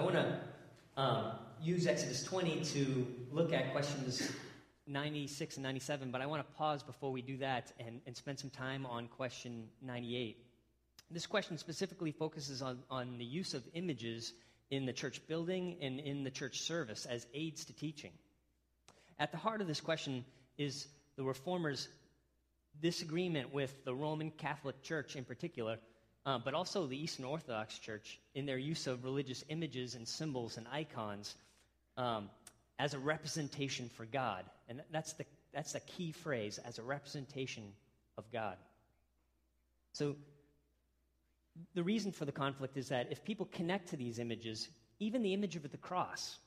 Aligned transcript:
I 0.00 0.02
want 0.02 0.14
to 0.14 0.40
um, 0.96 1.32
use 1.62 1.86
Exodus 1.86 2.24
20 2.24 2.64
to 2.64 3.06
look 3.30 3.52
at 3.52 3.70
questions 3.70 4.32
96 4.86 5.58
and 5.58 5.62
97, 5.62 6.10
but 6.10 6.22
I 6.22 6.26
want 6.26 6.40
to 6.40 6.56
pause 6.56 6.82
before 6.82 7.12
we 7.12 7.20
do 7.20 7.36
that 7.36 7.70
and, 7.78 8.00
and 8.06 8.16
spend 8.16 8.38
some 8.38 8.48
time 8.48 8.86
on 8.86 9.08
question 9.08 9.68
98. 9.82 10.38
This 11.10 11.26
question 11.26 11.58
specifically 11.58 12.12
focuses 12.12 12.62
on, 12.62 12.78
on 12.90 13.18
the 13.18 13.26
use 13.26 13.52
of 13.52 13.62
images 13.74 14.32
in 14.70 14.86
the 14.86 14.92
church 14.94 15.20
building 15.26 15.76
and 15.82 16.00
in 16.00 16.24
the 16.24 16.30
church 16.30 16.62
service 16.62 17.04
as 17.04 17.26
aids 17.34 17.66
to 17.66 17.74
teaching. 17.74 18.12
At 19.18 19.32
the 19.32 19.36
heart 19.36 19.60
of 19.60 19.66
this 19.66 19.82
question 19.82 20.24
is 20.56 20.88
the 21.16 21.24
Reformers' 21.24 21.88
disagreement 22.80 23.52
with 23.52 23.84
the 23.84 23.94
Roman 23.94 24.30
Catholic 24.30 24.82
Church 24.82 25.14
in 25.14 25.26
particular, 25.26 25.76
uh, 26.26 26.38
but 26.38 26.54
also 26.54 26.86
the 26.86 27.02
Eastern 27.02 27.24
Orthodox 27.24 27.78
Church 27.78 28.18
in 28.34 28.46
their 28.46 28.58
use 28.58 28.86
of 28.86 29.04
religious 29.04 29.44
images 29.48 29.94
and 29.94 30.06
symbols 30.06 30.56
and 30.56 30.66
icons 30.70 31.34
um, 31.96 32.28
as 32.78 32.94
a 32.94 32.98
representation 32.98 33.88
for 33.88 34.04
God. 34.06 34.44
And 34.68 34.82
that's 34.92 35.14
the, 35.14 35.24
that's 35.52 35.72
the 35.72 35.80
key 35.80 36.12
phrase 36.12 36.58
as 36.58 36.78
a 36.78 36.82
representation 36.82 37.64
of 38.18 38.30
God. 38.32 38.56
So, 39.92 40.16
the 41.74 41.82
reason 41.82 42.12
for 42.12 42.24
the 42.24 42.32
conflict 42.32 42.76
is 42.76 42.88
that 42.88 43.08
if 43.10 43.24
people 43.24 43.46
connect 43.52 43.88
to 43.90 43.96
these 43.96 44.18
images, 44.18 44.68
even 44.98 45.22
the 45.22 45.34
image 45.34 45.56
of 45.56 45.70
the 45.70 45.76
cross, 45.76 46.38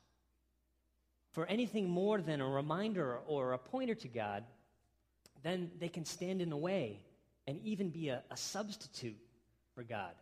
for 1.32 1.46
anything 1.48 1.90
more 1.90 2.22
than 2.22 2.42
a 2.42 2.48
reminder 2.48 3.18
or 3.28 3.54
a 3.54 3.58
pointer 3.58 3.96
to 3.96 4.08
God, 4.08 4.44
then 5.44 5.72
they 5.80 5.90
can 5.90 6.06
stand 6.06 6.42
in 6.42 6.50
the 6.50 6.58
way 6.58 7.00
and 7.48 7.60
even 7.64 7.90
be 7.90 8.10
a, 8.10 8.24
a 8.32 8.38
substitute 8.38 9.18
for 9.76 9.84
God. 9.84 10.14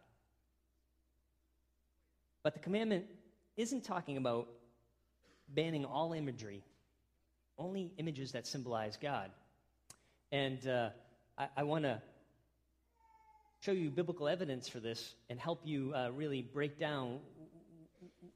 But 2.44 2.54
the 2.54 2.60
commandment 2.60 3.05
isn't 3.58 3.84
talking 3.84 4.18
about 4.18 4.48
banning 5.48 5.85
all 5.85 6.13
imagery, 6.13 6.63
only 7.57 7.91
images 7.98 8.32
that 8.32 8.48
symbolize 8.48 8.98
God. 8.98 9.29
And 10.32 10.66
uh, 10.68 10.90
I, 11.38 11.48
I 11.57 11.63
want 11.63 11.84
to 11.84 12.02
show 13.62 13.74
you 13.74 13.91
biblical 13.91 14.27
evidence 14.27 14.68
for 14.68 14.79
this 14.79 15.13
and 15.29 15.40
help 15.40 15.62
you 15.66 15.94
uh, 15.96 16.10
really 16.12 16.41
break 16.41 16.79
down 16.79 17.20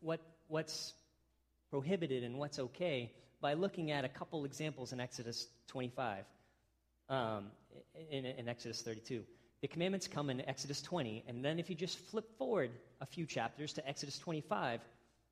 what, 0.02 0.20
what's 0.48 0.94
prohibited 1.72 2.24
and 2.24 2.38
what's 2.38 2.60
okay 2.60 3.12
by 3.42 3.54
looking 3.54 3.92
at 3.92 4.06
a 4.06 4.10
couple 4.10 4.46
examples 4.46 4.94
in 4.94 5.00
Exodus 5.00 5.48
25, 5.68 6.26
um, 7.10 7.46
in, 8.12 8.26
in 8.26 8.48
Exodus 8.48 8.82
32. 8.82 9.24
The 9.66 9.70
commandments 9.70 10.08
come 10.08 10.30
in 10.30 10.48
Exodus 10.48 10.80
20, 10.84 11.24
and 11.28 11.44
then 11.44 11.58
if 11.58 11.72
you 11.72 11.76
just 11.76 11.98
flip 11.98 12.38
forward 12.38 12.70
a 13.02 13.06
few 13.08 13.26
chapters 13.26 13.74
to 13.74 13.90
Exodus 13.90 14.20
25, 14.20 14.80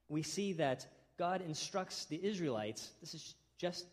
we 0.09 0.23
see 0.23 0.53
that 0.53 0.88
God 1.20 1.44
instructs 1.48 2.06
the 2.06 2.20
Israelites. 2.20 2.89
This 3.00 3.14
is 3.14 3.36
just, 3.59 3.86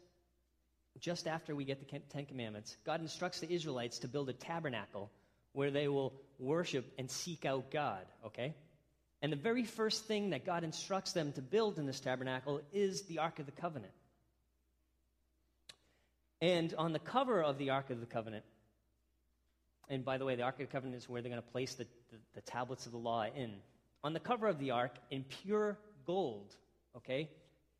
just 0.98 1.28
after 1.28 1.54
we 1.54 1.66
get 1.66 1.78
the 1.78 1.98
Ten 2.08 2.24
Commandments. 2.24 2.78
God 2.86 3.02
instructs 3.02 3.40
the 3.40 3.52
Israelites 3.52 3.98
to 3.98 4.08
build 4.08 4.30
a 4.30 4.32
tabernacle 4.32 5.10
where 5.52 5.70
they 5.70 5.88
will 5.88 6.14
worship 6.38 6.90
and 6.96 7.10
seek 7.10 7.44
out 7.44 7.70
God, 7.70 8.06
okay? 8.24 8.54
And 9.20 9.30
the 9.30 9.36
very 9.36 9.64
first 9.64 10.06
thing 10.06 10.30
that 10.30 10.46
God 10.46 10.64
instructs 10.64 11.12
them 11.12 11.32
to 11.32 11.42
build 11.42 11.78
in 11.78 11.84
this 11.84 12.00
tabernacle 12.00 12.62
is 12.72 13.02
the 13.02 13.18
Ark 13.18 13.40
of 13.40 13.44
the 13.44 13.52
Covenant. 13.52 13.92
And 16.40 16.72
on 16.78 16.94
the 16.94 16.98
cover 16.98 17.42
of 17.42 17.58
the 17.58 17.68
Ark 17.68 17.90
of 17.90 18.00
the 18.00 18.06
Covenant, 18.06 18.46
and 19.90 20.04
by 20.04 20.18
the 20.18 20.24
way, 20.24 20.36
the 20.36 20.42
Ark 20.42 20.54
of 20.54 20.68
the 20.68 20.72
Covenant 20.72 21.02
is 21.02 21.08
where 21.08 21.20
they're 21.20 21.32
going 21.32 21.42
to 21.42 21.50
place 21.50 21.74
the, 21.74 21.84
the, 22.10 22.16
the 22.34 22.40
tablets 22.42 22.86
of 22.86 22.92
the 22.92 22.98
law 22.98 23.24
in. 23.24 23.56
On 24.04 24.12
the 24.12 24.20
cover 24.20 24.46
of 24.46 24.58
the 24.58 24.70
Ark, 24.70 24.94
in 25.10 25.24
pure 25.24 25.76
gold, 26.06 26.54
okay, 26.96 27.28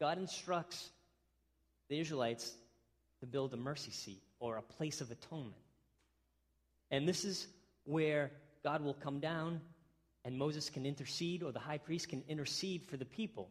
God 0.00 0.18
instructs 0.18 0.90
the 1.88 2.00
Israelites 2.00 2.52
to 3.20 3.26
build 3.26 3.54
a 3.54 3.56
mercy 3.56 3.92
seat 3.92 4.22
or 4.40 4.56
a 4.56 4.62
place 4.62 5.00
of 5.00 5.10
atonement. 5.12 5.54
And 6.90 7.06
this 7.06 7.24
is 7.24 7.46
where 7.84 8.32
God 8.64 8.82
will 8.82 8.94
come 8.94 9.20
down 9.20 9.60
and 10.24 10.36
Moses 10.36 10.68
can 10.68 10.84
intercede, 10.84 11.42
or 11.42 11.50
the 11.50 11.60
high 11.60 11.78
priest 11.78 12.08
can 12.08 12.22
intercede 12.28 12.84
for 12.84 12.98
the 12.98 13.06
people. 13.06 13.48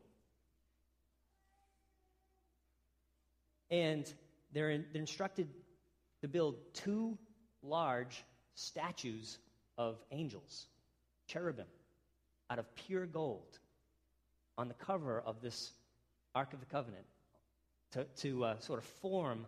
And 3.72 4.12
they're, 4.54 4.70
in, 4.70 4.86
they're 4.92 5.02
instructed 5.02 5.48
to 6.22 6.28
build 6.28 6.58
two 6.74 7.18
large 7.64 8.24
statues 8.60 9.38
of 9.78 9.98
angels, 10.12 10.66
cherubim, 11.28 11.66
out 12.50 12.60
of 12.60 12.76
pure 12.76 13.06
gold 13.06 13.60
on 14.58 14.68
the 14.68 14.74
cover 14.74 15.22
of 15.26 15.42
this 15.42 15.72
Ark 16.36 16.54
of 16.54 16.60
the 16.60 16.66
Covenant 16.66 17.06
to, 17.92 18.04
to 18.18 18.44
uh, 18.44 18.60
sort 18.60 18.80
of 18.80 18.86
form 19.02 19.46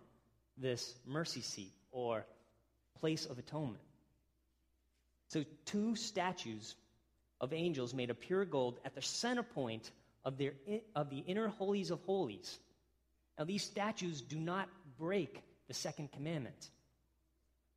this 0.57 0.93
mercy 1.05 1.41
seat 1.41 1.73
or 1.91 2.25
place 2.99 3.25
of 3.25 3.37
atonement. 3.37 3.83
So, 5.29 5.43
two 5.65 5.95
statues 5.95 6.75
of 7.39 7.53
angels 7.53 7.93
made 7.93 8.09
of 8.09 8.19
pure 8.19 8.45
gold 8.45 8.79
at 8.85 8.95
the 8.95 9.01
center 9.01 9.43
point 9.43 9.89
of, 10.23 10.37
their, 10.37 10.53
of 10.95 11.09
the 11.09 11.19
inner 11.19 11.47
holies 11.47 11.91
of 11.91 12.01
holies. 12.01 12.57
Now, 13.37 13.45
these 13.45 13.63
statues 13.63 14.21
do 14.21 14.37
not 14.37 14.69
break 14.97 15.41
the 15.67 15.73
second 15.73 16.11
commandment. 16.11 16.69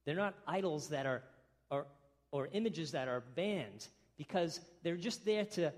They're 0.05 0.17
not 0.17 0.35
idols 0.47 0.89
that 0.89 1.07
are, 1.07 1.23
or, 1.71 2.49
images 2.53 2.93
that 2.93 3.09
are 3.09 3.23
banned 3.35 3.87
because 4.17 4.61
they're 4.83 4.97
just 4.97 5.25
there 5.25 5.45
to 5.45 5.73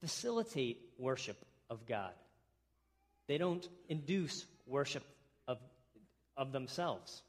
facilitate 0.00 0.78
worship 0.98 1.36
of 1.70 1.86
God. 1.86 2.12
They 3.28 3.38
don't 3.38 3.66
induce 3.88 4.44
worship 4.66 5.04
of, 5.48 5.58
of 6.36 6.52
themselves. 6.52 7.22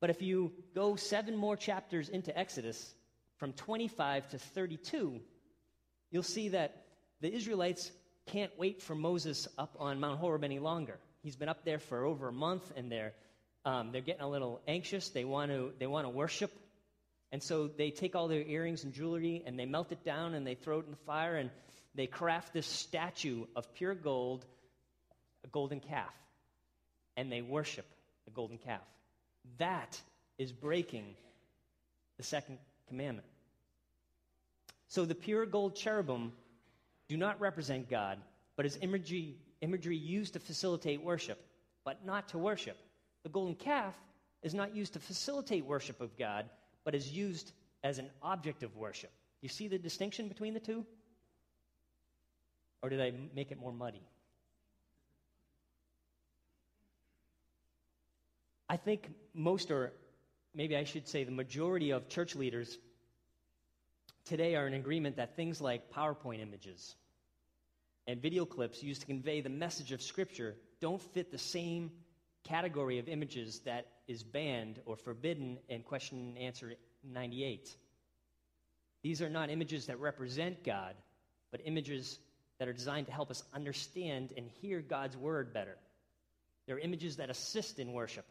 But 0.00 0.10
if 0.10 0.22
you 0.22 0.52
go 0.74 0.96
seven 0.96 1.36
more 1.36 1.56
chapters 1.56 2.08
into 2.08 2.36
Exodus, 2.38 2.94
from 3.36 3.52
25 3.52 4.28
to 4.30 4.38
32, 4.38 5.20
you'll 6.10 6.22
see 6.22 6.50
that 6.50 6.84
the 7.20 7.32
Israelites 7.32 7.90
can't 8.26 8.56
wait 8.58 8.82
for 8.82 8.94
Moses 8.94 9.46
up 9.58 9.76
on 9.78 10.00
Mount 10.00 10.18
Horeb 10.18 10.44
any 10.44 10.58
longer. 10.58 10.98
He's 11.22 11.36
been 11.36 11.48
up 11.48 11.64
there 11.64 11.78
for 11.78 12.04
over 12.04 12.28
a 12.28 12.32
month, 12.32 12.72
and 12.76 12.90
they're, 12.90 13.12
um, 13.66 13.90
they're 13.90 14.00
getting 14.00 14.22
a 14.22 14.28
little 14.28 14.62
anxious. 14.66 15.10
They 15.10 15.24
want 15.24 15.50
to 15.50 15.72
they 15.78 15.88
want 15.88 16.06
to 16.06 16.10
worship, 16.10 16.52
and 17.32 17.42
so 17.42 17.66
they 17.66 17.90
take 17.90 18.14
all 18.14 18.28
their 18.28 18.42
earrings 18.42 18.84
and 18.84 18.94
jewelry 18.94 19.42
and 19.44 19.58
they 19.58 19.66
melt 19.66 19.92
it 19.92 20.04
down 20.04 20.34
and 20.34 20.46
they 20.46 20.54
throw 20.54 20.78
it 20.78 20.84
in 20.86 20.92
the 20.92 21.04
fire 21.04 21.36
and 21.36 21.50
they 21.94 22.06
craft 22.06 22.52
this 22.52 22.66
statue 22.66 23.44
of 23.56 23.74
pure 23.74 23.94
gold, 23.94 24.46
a 25.44 25.48
golden 25.48 25.80
calf, 25.80 26.14
and 27.16 27.30
they 27.32 27.42
worship 27.42 27.86
the 28.24 28.30
golden 28.30 28.58
calf. 28.58 28.82
That 29.58 30.00
is 30.38 30.52
breaking 30.52 31.16
the 32.18 32.22
second 32.22 32.58
commandment. 32.86 33.26
So 34.88 35.04
the 35.04 35.14
pure 35.14 35.44
gold 35.44 35.74
cherubim 35.74 36.32
do 37.08 37.16
not 37.16 37.40
represent 37.40 37.90
God, 37.90 38.18
but 38.56 38.64
is 38.64 38.78
imagery, 38.80 39.36
imagery 39.60 39.96
used 39.96 40.34
to 40.34 40.38
facilitate 40.38 41.02
worship, 41.02 41.44
but 41.84 42.06
not 42.06 42.28
to 42.28 42.38
worship. 42.38 42.76
The 43.26 43.32
golden 43.32 43.56
calf 43.56 43.96
is 44.44 44.54
not 44.54 44.76
used 44.76 44.92
to 44.92 45.00
facilitate 45.00 45.66
worship 45.66 46.00
of 46.00 46.16
God, 46.16 46.48
but 46.84 46.94
is 46.94 47.10
used 47.10 47.50
as 47.82 47.98
an 47.98 48.08
object 48.22 48.62
of 48.62 48.76
worship. 48.76 49.10
You 49.40 49.48
see 49.48 49.66
the 49.66 49.80
distinction 49.80 50.28
between 50.28 50.54
the 50.54 50.60
two? 50.60 50.86
Or 52.82 52.88
did 52.88 53.00
I 53.00 53.12
make 53.34 53.50
it 53.50 53.58
more 53.58 53.72
muddy? 53.72 54.06
I 58.68 58.76
think 58.76 59.10
most, 59.34 59.72
or 59.72 59.92
maybe 60.54 60.76
I 60.76 60.84
should 60.84 61.08
say 61.08 61.24
the 61.24 61.32
majority 61.32 61.90
of 61.90 62.08
church 62.08 62.36
leaders 62.36 62.78
today 64.24 64.54
are 64.54 64.68
in 64.68 64.74
agreement 64.74 65.16
that 65.16 65.34
things 65.34 65.60
like 65.60 65.90
PowerPoint 65.90 66.40
images 66.40 66.94
and 68.06 68.22
video 68.22 68.44
clips 68.44 68.84
used 68.84 69.00
to 69.00 69.06
convey 69.08 69.40
the 69.40 69.48
message 69.48 69.90
of 69.90 70.00
Scripture 70.00 70.54
don't 70.80 71.02
fit 71.02 71.32
the 71.32 71.38
same 71.38 71.90
category 72.46 72.98
of 72.98 73.08
images 73.08 73.60
that 73.64 73.86
is 74.06 74.22
banned 74.22 74.80
or 74.86 74.96
forbidden 74.96 75.58
in 75.68 75.82
question 75.82 76.18
and 76.18 76.38
answer 76.38 76.74
98. 77.04 77.76
These 79.02 79.20
are 79.20 79.28
not 79.28 79.50
images 79.50 79.86
that 79.86 79.98
represent 79.98 80.64
God, 80.64 80.94
but 81.50 81.60
images 81.64 82.18
that 82.58 82.68
are 82.68 82.72
designed 82.72 83.06
to 83.06 83.12
help 83.12 83.30
us 83.30 83.42
understand 83.52 84.32
and 84.36 84.48
hear 84.48 84.80
God's 84.80 85.16
word 85.16 85.52
better. 85.52 85.76
They're 86.66 86.78
images 86.78 87.16
that 87.16 87.30
assist 87.30 87.78
in 87.78 87.92
worship, 87.92 88.26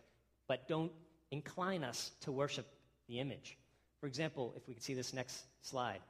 but 0.47 0.67
don't 0.67 0.91
incline 1.31 1.83
us 1.83 2.11
to 2.21 2.31
worship 2.31 2.67
the 3.07 3.19
image. 3.19 3.57
For 3.99 4.07
example, 4.07 4.53
if 4.55 4.67
we 4.67 4.73
could 4.73 4.83
see 4.83 4.93
this 4.93 5.13
next 5.13 5.43
slide. 5.61 6.01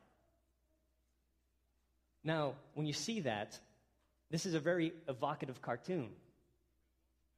Now, 2.24 2.54
when 2.74 2.86
you 2.88 2.94
see 2.94 3.22
that, 3.22 3.60
this 4.32 4.46
is 4.46 4.54
a 4.54 4.60
very 4.60 4.94
evocative 5.08 5.62
cartoon. 5.62 6.10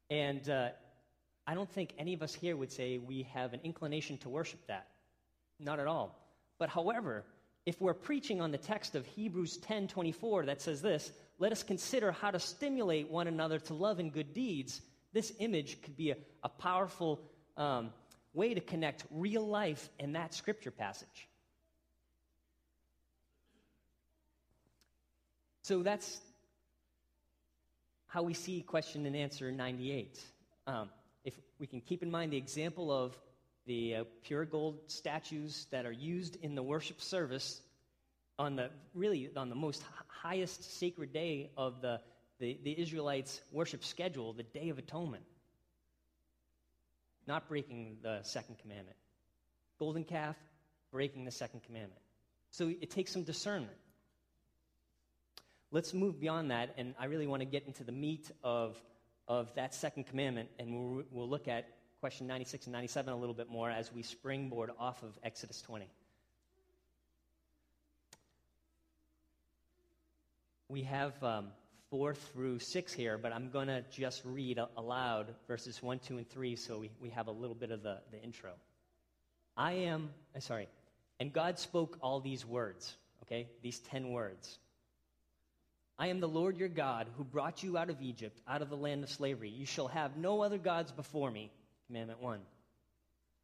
And 0.09 0.49
uh, 0.49 0.69
I 1.45 1.53
don't 1.53 1.69
think 1.69 1.93
any 1.97 2.13
of 2.13 2.21
us 2.21 2.33
here 2.33 2.55
would 2.55 2.71
say 2.71 2.97
we 2.97 3.23
have 3.33 3.53
an 3.53 3.59
inclination 3.63 4.17
to 4.19 4.29
worship 4.29 4.59
that. 4.67 4.87
Not 5.59 5.79
at 5.79 5.87
all. 5.87 6.17
But 6.59 6.69
however, 6.69 7.23
if 7.65 7.81
we're 7.81 7.93
preaching 7.93 8.41
on 8.41 8.51
the 8.51 8.57
text 8.57 8.95
of 8.95 9.05
Hebrews 9.05 9.57
10:24 9.59 10.45
that 10.45 10.61
says 10.61 10.81
this, 10.81 11.11
let 11.39 11.51
us 11.51 11.63
consider 11.63 12.11
how 12.11 12.31
to 12.31 12.39
stimulate 12.39 13.09
one 13.09 13.27
another 13.27 13.59
to 13.59 13.73
love 13.73 13.99
and 13.99 14.11
good 14.11 14.33
deeds, 14.33 14.81
this 15.13 15.33
image 15.39 15.81
could 15.81 15.97
be 15.97 16.11
a, 16.11 16.17
a 16.43 16.49
powerful 16.49 17.19
um, 17.57 17.91
way 18.33 18.53
to 18.53 18.61
connect 18.61 19.03
real 19.11 19.45
life 19.45 19.89
and 19.99 20.15
that 20.15 20.33
scripture 20.33 20.71
passage. 20.71 21.27
So 25.63 25.83
that's 25.83 26.21
how 28.07 28.23
we 28.23 28.33
see 28.33 28.61
question 28.61 29.05
and 29.05 29.15
answer 29.15 29.51
98. 29.51 30.19
Um, 30.65 30.89
if 31.23 31.37
we 31.59 31.67
can 31.67 31.81
keep 31.81 32.01
in 32.01 32.09
mind 32.09 32.31
the 32.31 32.37
example 32.37 32.91
of 32.91 33.17
the 33.65 33.95
uh, 33.95 34.03
pure 34.23 34.45
gold 34.45 34.79
statues 34.87 35.67
that 35.71 35.85
are 35.85 35.91
used 35.91 36.37
in 36.41 36.55
the 36.55 36.63
worship 36.63 37.01
service 37.01 37.61
on 38.39 38.55
the 38.55 38.69
really 38.93 39.29
on 39.35 39.49
the 39.49 39.55
most 39.55 39.83
highest 40.07 40.79
sacred 40.79 41.11
day 41.11 41.49
of 41.57 41.81
the, 41.81 41.99
the, 42.39 42.57
the 42.63 42.79
Israelites' 42.79 43.41
worship 43.51 43.83
schedule, 43.83 44.33
the 44.33 44.43
Day 44.43 44.69
of 44.69 44.77
Atonement. 44.77 45.23
Not 47.27 47.49
breaking 47.49 47.97
the 48.01 48.21
second 48.23 48.57
commandment. 48.59 48.95
Golden 49.79 50.05
calf, 50.05 50.37
breaking 50.91 51.25
the 51.25 51.31
second 51.31 51.61
commandment. 51.63 52.01
So 52.51 52.69
it 52.69 52.89
takes 52.89 53.11
some 53.11 53.23
discernment. 53.23 53.75
Let's 55.71 55.93
move 55.93 56.19
beyond 56.19 56.51
that, 56.51 56.73
and 56.77 56.95
I 56.97 57.05
really 57.05 57.27
want 57.27 57.41
to 57.41 57.45
get 57.45 57.65
into 57.67 57.83
the 57.83 57.91
meat 57.91 58.31
of, 58.41 58.81
of 59.27 59.53
that 59.55 59.73
second 59.73 60.05
commandment, 60.05 60.49
and 60.59 60.73
we'll, 60.73 61.03
we'll 61.11 61.29
look 61.29 61.49
at 61.49 61.67
question 61.99 62.25
96 62.25 62.67
and 62.67 62.73
97 62.73 63.13
a 63.13 63.17
little 63.17 63.35
bit 63.35 63.49
more 63.49 63.69
as 63.69 63.91
we 63.91 64.01
springboard 64.01 64.71
off 64.79 65.03
of 65.03 65.17
Exodus 65.23 65.61
20. 65.61 65.89
We 70.69 70.83
have 70.83 71.21
um, 71.21 71.47
four 71.89 72.13
through 72.13 72.59
six 72.59 72.93
here, 72.93 73.17
but 73.17 73.33
I'm 73.33 73.49
going 73.49 73.67
to 73.67 73.83
just 73.91 74.21
read 74.23 74.59
aloud 74.77 75.33
verses 75.47 75.81
one, 75.83 75.99
two, 75.99 76.17
and 76.17 76.29
three 76.29 76.55
so 76.55 76.77
we, 76.77 76.91
we 77.01 77.09
have 77.09 77.27
a 77.27 77.31
little 77.31 77.55
bit 77.55 77.71
of 77.71 77.83
the, 77.83 77.99
the 78.11 78.21
intro. 78.21 78.51
I 79.55 79.73
am, 79.73 80.11
uh, 80.35 80.39
sorry, 80.39 80.67
and 81.19 81.33
God 81.33 81.57
spoke 81.57 81.97
all 82.01 82.19
these 82.19 82.45
words, 82.45 82.95
okay, 83.23 83.47
these 83.61 83.79
ten 83.79 84.11
words. 84.11 84.59
I 85.99 86.07
am 86.07 86.19
the 86.19 86.27
Lord 86.27 86.57
your 86.57 86.69
God 86.69 87.07
who 87.17 87.23
brought 87.23 87.63
you 87.63 87.77
out 87.77 87.89
of 87.89 88.01
Egypt, 88.01 88.39
out 88.47 88.61
of 88.61 88.69
the 88.69 88.77
land 88.77 89.03
of 89.03 89.09
slavery. 89.09 89.49
You 89.49 89.65
shall 89.65 89.87
have 89.87 90.15
no 90.15 90.43
other 90.43 90.59
gods 90.59 90.91
before 90.91 91.31
me. 91.31 91.51
Commandment 91.87 92.21
1. 92.21 92.39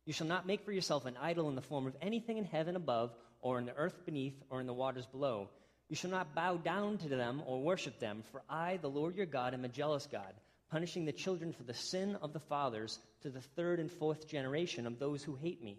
You 0.05 0.13
shall 0.13 0.27
not 0.27 0.45
make 0.45 0.63
for 0.63 0.71
yourself 0.71 1.05
an 1.05 1.17
idol 1.19 1.49
in 1.49 1.55
the 1.55 1.61
form 1.61 1.87
of 1.87 1.95
anything 2.01 2.37
in 2.37 2.45
heaven 2.45 2.75
above, 2.75 3.11
or 3.41 3.57
in 3.57 3.65
the 3.65 3.75
earth 3.75 4.05
beneath, 4.05 4.35
or 4.49 4.61
in 4.61 4.67
the 4.67 4.73
waters 4.73 5.07
below. 5.07 5.49
You 5.89 5.95
shall 5.95 6.11
not 6.11 6.35
bow 6.35 6.57
down 6.57 6.97
to 6.99 7.09
them 7.09 7.41
or 7.45 7.61
worship 7.61 7.99
them, 7.99 8.23
for 8.31 8.43
I, 8.49 8.77
the 8.77 8.89
Lord 8.89 9.15
your 9.15 9.25
God, 9.25 9.53
am 9.53 9.65
a 9.65 9.69
jealous 9.69 10.07
God, 10.11 10.33
punishing 10.69 11.05
the 11.05 11.11
children 11.11 11.53
for 11.53 11.63
the 11.63 11.73
sin 11.73 12.17
of 12.21 12.33
the 12.33 12.39
fathers 12.39 12.99
to 13.21 13.29
the 13.29 13.41
third 13.41 13.79
and 13.79 13.91
fourth 13.91 14.27
generation 14.27 14.85
of 14.85 14.99
those 14.99 15.23
who 15.23 15.35
hate 15.35 15.63
me, 15.63 15.77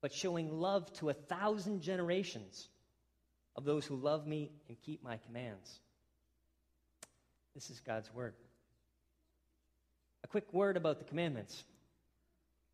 but 0.00 0.12
showing 0.12 0.60
love 0.60 0.92
to 0.94 1.10
a 1.10 1.14
thousand 1.14 1.80
generations 1.80 2.68
of 3.56 3.64
those 3.64 3.84
who 3.86 3.96
love 3.96 4.26
me 4.26 4.50
and 4.68 4.80
keep 4.82 5.02
my 5.02 5.16
commands. 5.18 5.80
This 7.54 7.68
is 7.68 7.80
God's 7.80 8.12
word. 8.14 8.34
A 10.24 10.26
quick 10.26 10.52
word 10.52 10.76
about 10.76 10.98
the 10.98 11.04
commandments. 11.04 11.64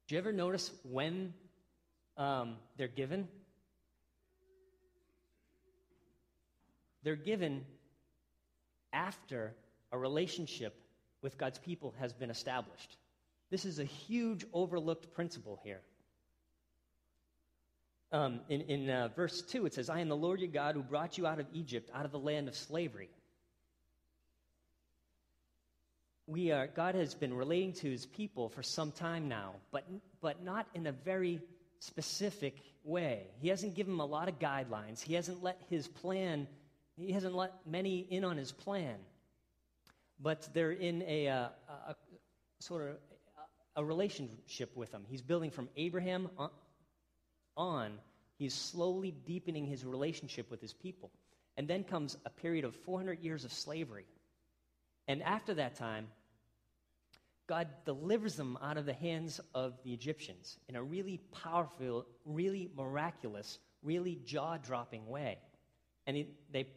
Do 0.07 0.15
you 0.15 0.21
ever 0.21 0.33
notice 0.33 0.71
when 0.85 1.35
um, 2.17 2.57
they're 2.77 2.87
given? 2.89 3.27
They're 7.03 7.17
given 7.17 7.65
after 8.93 9.55
a 9.91 9.99
relationship 9.99 10.75
with 11.23 11.37
God's 11.37 11.59
people 11.59 11.95
has 11.99 12.13
been 12.13 12.31
established. 12.31 12.97
This 13.51 13.65
is 13.65 13.81
a 13.81 13.85
huge 13.85 14.45
overlooked 14.53 15.13
principle 15.13 15.59
here. 15.65 15.81
Um, 18.13 18.41
in 18.49 18.61
in 18.63 18.91
uh, 18.91 19.09
verse 19.09 19.43
2, 19.43 19.67
it 19.67 19.75
says, 19.75 19.91
I 19.91 20.01
am 20.01 20.09
the 20.09 20.17
Lord 20.17 20.41
your 20.41 20.49
God 20.49 20.77
who 20.77 20.83
brought 20.83 21.19
you 21.19 21.27
out 21.27 21.41
of 21.41 21.47
Egypt, 21.53 21.91
out 21.93 22.05
of 22.05 22.13
the 22.13 22.19
land 22.19 22.49
of 22.49 22.55
slavery 22.55 23.11
we 26.29 26.53
are, 26.53 26.67
God 26.67 26.95
has 26.95 27.15
been 27.15 27.33
relating 27.33 27.73
to 27.75 27.91
his 27.91 28.05
people 28.05 28.51
for 28.51 28.63
some 28.63 28.93
time 28.93 29.29
now, 29.29 29.55
but, 29.73 29.85
but 30.21 30.45
not 30.45 30.67
in 30.75 30.87
a 30.87 30.93
very 30.93 31.41
specific 31.81 32.59
way. 32.85 33.23
He 33.41 33.49
hasn't 33.49 33.75
given 33.75 33.95
them 33.95 34.01
a 34.01 34.07
lot 34.07 34.29
of 34.29 34.39
guidelines. 34.39 35.03
He 35.03 35.15
hasn't 35.15 35.43
let 35.43 35.59
his 35.71 35.89
plan, 35.89 36.47
he 36.97 37.13
hasn't 37.13 37.35
let 37.35 37.55
many 37.67 38.01
in 38.01 38.25
on 38.25 38.37
his 38.37 38.53
plan. 38.53 38.97
But 40.21 40.49
they're 40.53 40.73
in 40.73 41.03
a, 41.03 41.27
a, 41.27 41.51
a 41.89 41.97
sort 42.61 42.91
of 42.91 42.97
a 43.77 43.85
relationship 43.85 44.77
with 44.77 44.93
him. 44.93 45.05
He's 45.09 45.23
building 45.23 45.51
from 45.51 45.71
Abraham 45.77 46.29
on. 47.57 47.93
He's 48.37 48.53
slowly 48.53 49.13
deepening 49.25 49.65
his 49.65 49.85
relationship 49.85 50.51
with 50.51 50.61
his 50.61 50.75
people. 50.75 51.11
And 51.57 51.67
then 51.67 51.85
comes 51.85 52.19
a 52.27 52.31
period 52.31 52.65
of 52.65 52.75
400 52.75 53.21
years 53.21 53.45
of 53.45 53.53
slavery. 53.53 54.05
And 55.07 55.23
after 55.23 55.55
that 55.55 55.77
time, 55.77 56.09
God 57.49 57.67
delivers 57.87 58.37
them 58.37 58.59
out 58.63 58.77
of 58.77 58.85
the 58.85 58.93
hands 58.93 59.41
of 59.55 59.73
the 59.83 59.93
Egyptians 59.93 60.59
in 60.69 60.77
a 60.77 60.83
really 60.83 61.19
powerful, 61.33 62.07
really 62.27 62.71
miraculous, 62.77 63.59
really 63.83 64.21
jaw 64.25 64.59
dropping 64.59 65.09
way. 65.09 65.39
And 66.07 66.27
they, 66.53 66.69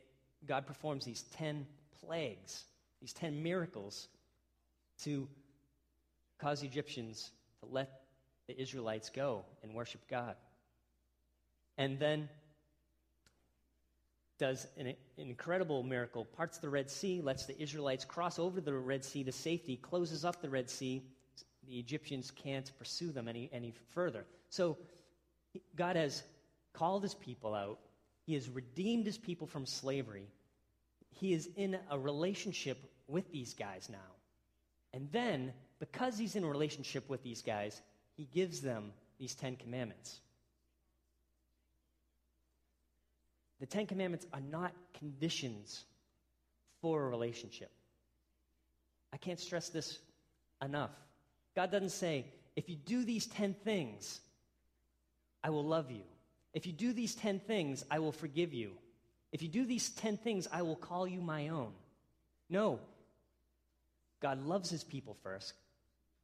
God 0.48 0.66
performs 0.66 1.04
these 1.04 1.24
10 1.38 1.68
plagues, 2.04 2.64
these 3.02 3.12
10 3.14 3.44
miracles 3.44 4.08
to 5.04 5.28
cause 6.40 6.62
the 6.62 6.68
Egyptians 6.68 7.32
to 7.62 7.70
let 7.70 8.02
the 8.48 8.60
Israelites 8.60 9.10
go 9.10 9.44
and 9.64 9.74
worship 9.74 10.02
God. 10.10 10.36
And 11.78 12.00
then 12.00 12.30
does 14.42 14.66
an, 14.76 14.96
incredible 15.18 15.84
miracle, 15.84 16.26
parts 16.26 16.58
the 16.58 16.68
Red 16.68 16.90
Sea, 16.90 17.22
lets 17.22 17.46
the 17.46 17.62
Israelites 17.62 18.04
cross 18.04 18.40
over 18.40 18.60
the 18.60 18.74
Red 18.74 19.06
Sea 19.06 19.24
to 19.24 19.32
safety, 19.32 19.78
closes 19.78 20.26
up 20.26 20.42
the 20.42 20.50
Red 20.50 20.68
Sea. 20.68 21.04
The 21.68 21.78
Egyptians 21.78 22.32
can't 22.32 22.70
pursue 22.80 23.12
them 23.12 23.28
any, 23.28 23.52
any 23.54 23.72
further. 23.92 24.26
So 24.50 24.80
God 25.76 25.96
has 25.96 26.24
called 26.74 27.04
his 27.04 27.14
people 27.14 27.54
out, 27.54 27.78
he 28.26 28.34
has 28.34 28.50
redeemed 28.50 29.06
his 29.06 29.18
people 29.18 29.46
from 29.46 29.68
slavery. 29.68 30.26
He 31.12 31.34
is 31.34 31.48
in 31.56 31.78
a 31.92 32.00
relationship 32.00 32.80
with 33.08 33.32
these 33.32 33.54
guys 33.54 33.90
now. 33.92 34.16
And 34.92 35.08
then, 35.12 35.54
because 35.80 36.18
he's 36.18 36.36
in 36.36 36.44
a 36.44 36.50
relationship 36.50 37.08
with 37.10 37.22
these 37.22 37.44
guys, 37.44 37.80
he 38.18 38.28
gives 38.34 38.62
them 38.62 38.92
these 39.20 39.36
Ten 39.36 39.56
Commandments. 39.56 40.20
The 43.62 43.68
Ten 43.68 43.86
Commandments 43.86 44.26
are 44.34 44.42
not 44.42 44.74
conditions 44.98 45.86
for 46.82 47.06
a 47.06 47.10
relationship. 47.10 47.70
I 49.14 49.18
can't 49.18 49.40
stress 49.40 49.70
this 49.70 50.00
enough. 50.64 50.90
God 51.56 51.72
doesn't 51.72 51.92
say, 51.92 52.26
if 52.56 52.70
you 52.70 52.76
do 52.76 53.06
these 53.06 53.28
10 53.28 53.54
things, 53.64 54.20
I 55.44 55.52
will 55.52 55.64
love 55.64 55.92
you. 55.92 56.02
If 56.56 56.66
you 56.66 56.74
do 56.74 56.92
these 56.92 57.14
10 57.14 57.40
things, 57.42 57.86
I 57.92 58.00
will 58.00 58.12
forgive 58.12 58.52
you. 58.52 58.72
If 59.32 59.44
you 59.44 59.48
do 59.48 59.64
these 59.64 59.92
10 59.92 60.18
things, 60.18 60.48
I 60.52 60.64
will 60.64 60.76
call 60.76 61.08
you 61.08 61.22
my 61.22 61.50
own. 61.50 61.72
No. 62.50 62.80
God 64.22 64.44
loves 64.44 64.72
his 64.72 64.84
people 64.84 65.16
first. 65.22 65.54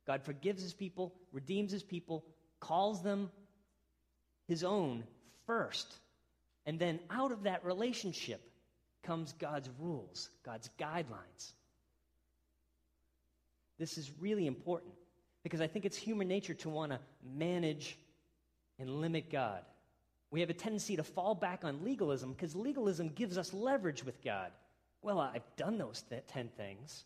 God 0.08 0.24
forgives 0.24 0.64
his 0.64 0.74
people, 0.74 1.14
redeems 1.32 1.72
his 1.72 1.84
people, 1.84 2.26
calls 2.60 3.04
them 3.04 3.30
his 4.48 4.64
own 4.64 5.04
first. 5.46 5.94
And 6.68 6.78
then 6.78 7.00
out 7.10 7.32
of 7.32 7.44
that 7.44 7.64
relationship 7.66 8.42
comes 9.02 9.32
God's 9.34 9.70
rules, 9.80 10.30
God's 10.44 10.70
guidelines. 10.78 11.54
This 13.80 13.98
is 13.98 14.12
really 14.20 14.48
important 14.48 14.94
because 15.44 15.62
I 15.62 15.68
think 15.68 15.86
it's 15.86 15.96
human 15.96 16.28
nature 16.28 16.54
to 16.56 16.70
want 16.70 16.92
to 16.92 17.00
manage 17.24 17.98
and 18.80 19.00
limit 19.00 19.32
God. 19.32 19.62
We 20.30 20.42
have 20.42 20.50
a 20.50 20.54
tendency 20.54 20.98
to 20.98 21.04
fall 21.04 21.36
back 21.36 21.64
on 21.64 21.86
legalism 21.86 22.34
because 22.34 22.54
legalism 22.54 23.10
gives 23.10 23.38
us 23.38 23.54
leverage 23.54 24.04
with 24.04 24.22
God. 24.22 24.52
Well, 25.02 25.22
I've 25.22 25.48
done 25.56 25.78
those 25.78 26.04
th- 26.10 26.24
10 26.28 26.50
things. 26.58 27.06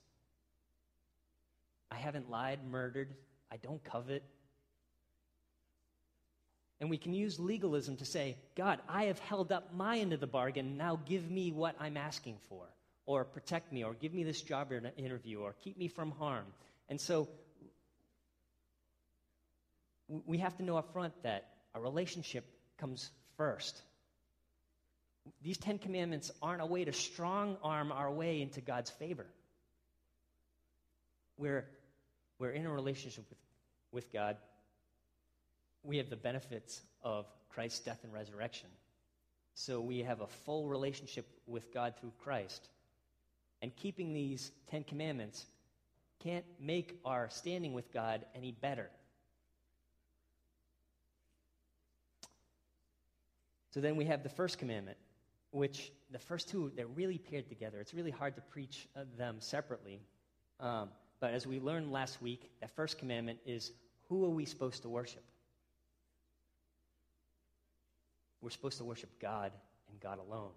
I 1.91 1.98
haven't 1.98 2.32
lied, 2.32 2.60
murdered, 2.68 3.13
I 3.51 3.58
don't 3.58 3.84
covet, 3.84 4.24
and 6.82 6.90
we 6.90 6.98
can 6.98 7.14
use 7.14 7.40
legalism 7.40 7.96
to 7.98 8.06
say, 8.06 8.36
God, 8.56 8.80
I 8.90 9.04
have 9.04 9.20
held 9.20 9.52
up 9.52 9.72
my 9.72 10.00
end 10.00 10.14
of 10.14 10.20
the 10.20 10.26
bargain. 10.28 10.78
Now 10.78 11.00
give 11.06 11.30
me 11.30 11.52
what 11.52 11.76
I'm 11.80 11.96
asking 11.96 12.38
for, 12.50 12.64
or 13.06 13.24
protect 13.24 13.72
me, 13.72 13.84
or 13.84 13.94
give 13.94 14.16
me 14.16 14.24
this 14.24 14.42
job 14.42 14.74
interview, 14.98 15.42
or 15.42 15.54
keep 15.64 15.78
me 15.78 15.88
from 15.88 16.10
harm. 16.10 16.46
And 16.90 17.00
so 17.00 17.30
we 20.26 20.40
have 20.40 20.58
to 20.58 20.64
know 20.64 20.76
up 20.76 20.92
front 20.92 21.14
that 21.22 21.46
a 21.76 21.80
relationship 21.80 22.46
comes 22.80 23.12
first. 23.38 23.80
These 25.44 25.60
Ten 25.60 25.78
Commandments 25.78 26.32
aren't 26.42 26.64
a 26.64 26.66
way 26.66 26.84
to 26.84 26.94
strong 26.94 27.58
arm 27.64 27.92
our 27.92 28.12
way 28.12 28.42
into 28.42 28.60
God's 28.60 28.90
favor. 28.90 29.28
We're, 31.38 31.68
we're 32.40 32.50
in 32.50 32.66
a 32.66 32.72
relationship 32.72 33.26
with, 33.30 33.38
with 33.92 34.12
God. 34.12 34.38
We 35.84 35.98
have 35.98 36.10
the 36.10 36.16
benefits 36.16 36.82
of 37.04 37.26
Christ's 37.50 37.80
death 37.80 38.00
and 38.04 38.14
resurrection. 38.14 38.70
So 39.54 39.82
we 39.82 40.00
have 40.00 40.22
a 40.22 40.28
full 40.28 40.68
relationship 40.68 41.28
with 41.48 41.74
God 41.74 41.96
through 42.00 42.14
Christ. 42.24 42.70
And 43.62 43.76
keeping 43.76 44.14
these 44.14 44.52
Ten 44.70 44.84
Commandments 44.84 45.46
can't 46.20 46.46
make 46.60 47.00
our 47.06 47.30
standing 47.30 47.74
with 47.74 47.92
God 47.92 48.26
any 48.36 48.52
better. 48.52 48.90
So 53.72 53.80
then 53.80 53.96
we 53.96 54.06
have 54.06 54.24
the 54.24 54.30
first 54.30 54.58
commandment, 54.58 54.98
which 55.52 55.92
the 56.12 56.20
first 56.20 56.50
two, 56.50 56.72
they're 56.76 56.88
really 56.88 57.18
paired 57.18 57.48
together. 57.48 57.80
It's 57.80 57.94
really 57.94 58.12
hard 58.12 58.36
to 58.36 58.42
preach 58.42 58.88
uh, 58.96 59.04
them 59.18 59.38
separately. 59.40 60.02
Um, 60.60 60.90
but 61.20 61.34
as 61.34 61.48
we 61.48 61.60
learned 61.60 61.92
last 61.92 62.22
week, 62.22 62.52
that 62.60 62.72
first 62.72 62.98
commandment 62.98 63.40
is 63.46 63.72
who 64.10 64.26
are 64.26 64.30
we 64.30 64.44
supposed 64.46 64.82
to 64.82 64.90
worship? 64.90 65.24
We're 68.42 68.50
supposed 68.50 68.78
to 68.80 68.84
worship 68.84 69.10
God 69.20 69.52
and 69.90 70.00
God 70.00 70.20
alone. 70.20 70.52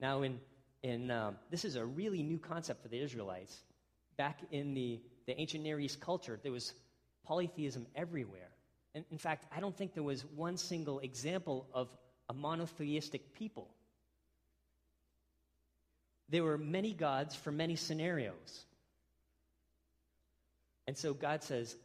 Now, 0.00 0.22
in, 0.22 0.40
in 0.82 1.10
um, 1.10 1.36
this 1.50 1.64
is 1.64 1.76
a 1.76 1.84
really 1.84 2.22
new 2.22 2.38
concept 2.38 2.82
for 2.82 2.88
the 2.88 3.00
Israelites. 3.00 3.56
Back 4.16 4.40
in 4.50 4.74
the, 4.74 5.00
the 5.26 5.38
ancient 5.40 5.64
Near 5.64 5.80
East 5.80 6.00
culture, 6.00 6.38
there 6.42 6.52
was 6.52 6.72
polytheism 7.24 7.86
everywhere. 7.94 8.50
And 8.94 9.04
in 9.10 9.18
fact, 9.18 9.46
I 9.54 9.60
don't 9.60 9.76
think 9.76 9.94
there 9.94 10.02
was 10.02 10.24
one 10.34 10.56
single 10.56 11.00
example 11.00 11.66
of 11.72 11.88
a 12.28 12.34
monotheistic 12.34 13.34
people. 13.34 13.68
There 16.28 16.44
were 16.44 16.58
many 16.58 16.92
gods 16.92 17.34
for 17.34 17.50
many 17.50 17.76
scenarios. 17.76 18.64
And 20.86 20.96
so 20.96 21.14
God 21.14 21.42
says, 21.42 21.76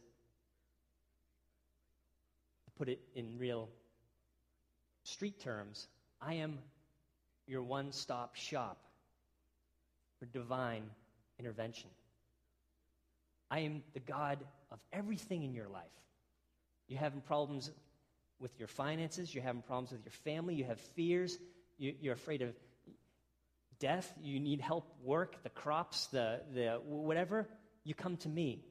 put 2.76 2.88
it 2.88 3.00
in 3.14 3.38
real 3.38 3.68
street 5.06 5.40
terms, 5.40 5.86
I 6.20 6.34
am 6.34 6.58
your 7.46 7.62
one 7.62 7.92
stop 7.92 8.34
shop 8.34 8.78
for 10.18 10.26
divine 10.26 10.82
intervention. 11.38 11.90
I 13.50 13.60
am 13.60 13.82
the 13.94 14.00
God 14.00 14.38
of 14.72 14.78
everything 14.92 15.44
in 15.44 15.54
your 15.54 15.68
life. 15.68 15.84
You're 16.88 16.98
having 16.98 17.20
problems 17.20 17.70
with 18.40 18.58
your 18.58 18.68
finances, 18.68 19.34
you're 19.34 19.44
having 19.44 19.62
problems 19.62 19.92
with 19.92 20.04
your 20.04 20.12
family, 20.24 20.54
you 20.54 20.64
have 20.64 20.80
fears, 20.80 21.38
you, 21.78 22.10
are 22.10 22.14
afraid 22.14 22.42
of 22.42 22.54
death, 23.78 24.12
you 24.20 24.40
need 24.40 24.60
help 24.60 24.92
work, 25.02 25.42
the 25.42 25.48
crops, 25.50 26.06
the, 26.08 26.40
the 26.54 26.80
whatever, 26.84 27.48
you 27.84 27.94
come 27.94 28.16
to 28.18 28.28
me. 28.28 28.64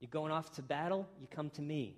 You're 0.00 0.10
going 0.10 0.32
off 0.32 0.50
to 0.56 0.62
battle, 0.62 1.08
you 1.20 1.28
come 1.28 1.50
to 1.50 1.62
me. 1.62 1.96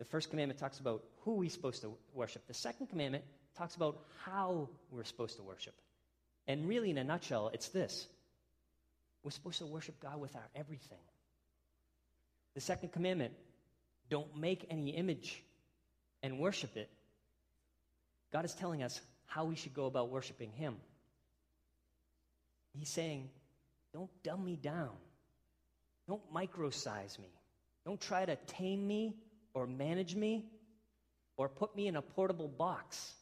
The 0.00 0.06
first 0.06 0.30
commandment 0.30 0.58
talks 0.58 0.80
about 0.80 1.04
who 1.24 1.34
we're 1.34 1.50
supposed 1.50 1.82
to 1.82 1.92
worship. 2.14 2.46
The 2.48 2.54
second 2.54 2.86
commandment 2.86 3.22
talks 3.56 3.76
about 3.76 3.98
how 4.24 4.70
we're 4.90 5.04
supposed 5.04 5.36
to 5.36 5.42
worship. 5.42 5.74
And 6.48 6.66
really, 6.66 6.88
in 6.88 6.96
a 6.96 7.04
nutshell, 7.04 7.50
it's 7.52 7.68
this 7.68 8.08
we're 9.22 9.30
supposed 9.30 9.58
to 9.58 9.66
worship 9.66 10.00
God 10.00 10.18
with 10.18 10.34
our 10.34 10.48
everything. 10.56 10.98
The 12.54 12.62
second 12.62 12.92
commandment 12.92 13.34
don't 14.08 14.34
make 14.38 14.66
any 14.70 14.88
image 14.88 15.44
and 16.22 16.38
worship 16.38 16.78
it. 16.78 16.88
God 18.32 18.46
is 18.46 18.54
telling 18.54 18.82
us 18.82 18.98
how 19.26 19.44
we 19.44 19.54
should 19.54 19.74
go 19.74 19.84
about 19.84 20.08
worshiping 20.08 20.50
Him. 20.52 20.76
He's 22.72 22.88
saying, 22.88 23.28
don't 23.92 24.10
dumb 24.22 24.46
me 24.46 24.56
down. 24.56 24.96
Don't 26.08 26.22
microsize 26.32 27.18
me. 27.18 27.28
Don't 27.84 28.00
try 28.00 28.24
to 28.24 28.36
tame 28.46 28.86
me 28.86 29.14
or 29.54 29.66
manage 29.66 30.14
me 30.14 30.46
or 31.36 31.48
put 31.48 31.74
me 31.74 31.88
in 31.88 31.96
a 31.96 32.02
portable 32.02 32.48
box. 32.48 33.14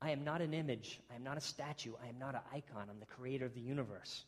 I 0.00 0.10
am 0.10 0.24
not 0.24 0.40
an 0.40 0.54
image. 0.54 1.00
I 1.10 1.14
am 1.14 1.22
not 1.22 1.36
a 1.36 1.40
statue. 1.40 1.92
I 2.02 2.08
am 2.08 2.18
not 2.18 2.34
an 2.34 2.40
icon. 2.52 2.88
I'm 2.90 2.98
the 2.98 3.06
creator 3.06 3.46
of 3.46 3.54
the 3.54 3.60
universe. 3.60 4.24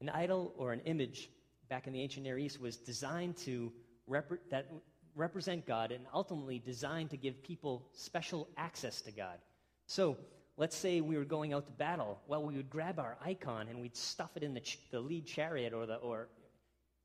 An 0.00 0.08
idol 0.08 0.54
or 0.56 0.72
an 0.72 0.80
image 0.84 1.30
back 1.68 1.86
in 1.86 1.92
the 1.92 2.00
ancient 2.00 2.24
Near 2.24 2.38
East 2.38 2.60
was 2.60 2.76
designed 2.76 3.36
to 3.38 3.72
rep- 4.06 4.50
that 4.50 4.70
represent 5.14 5.66
God 5.66 5.90
and 5.90 6.06
ultimately 6.14 6.58
designed 6.58 7.10
to 7.10 7.16
give 7.16 7.42
people 7.42 7.88
special 7.92 8.48
access 8.56 9.00
to 9.02 9.12
God. 9.12 9.38
So, 9.86 10.16
let's 10.56 10.76
say 10.76 11.00
we 11.00 11.16
were 11.16 11.24
going 11.24 11.52
out 11.52 11.66
to 11.66 11.72
battle. 11.72 12.20
Well, 12.26 12.44
we 12.44 12.56
would 12.56 12.70
grab 12.70 12.98
our 12.98 13.16
icon 13.24 13.68
and 13.68 13.80
we'd 13.80 13.96
stuff 13.96 14.30
it 14.36 14.42
in 14.42 14.54
the, 14.54 14.60
ch- 14.60 14.78
the 14.90 15.00
lead 15.00 15.26
chariot 15.26 15.72
or, 15.72 15.86
the, 15.86 15.96
or 15.96 16.28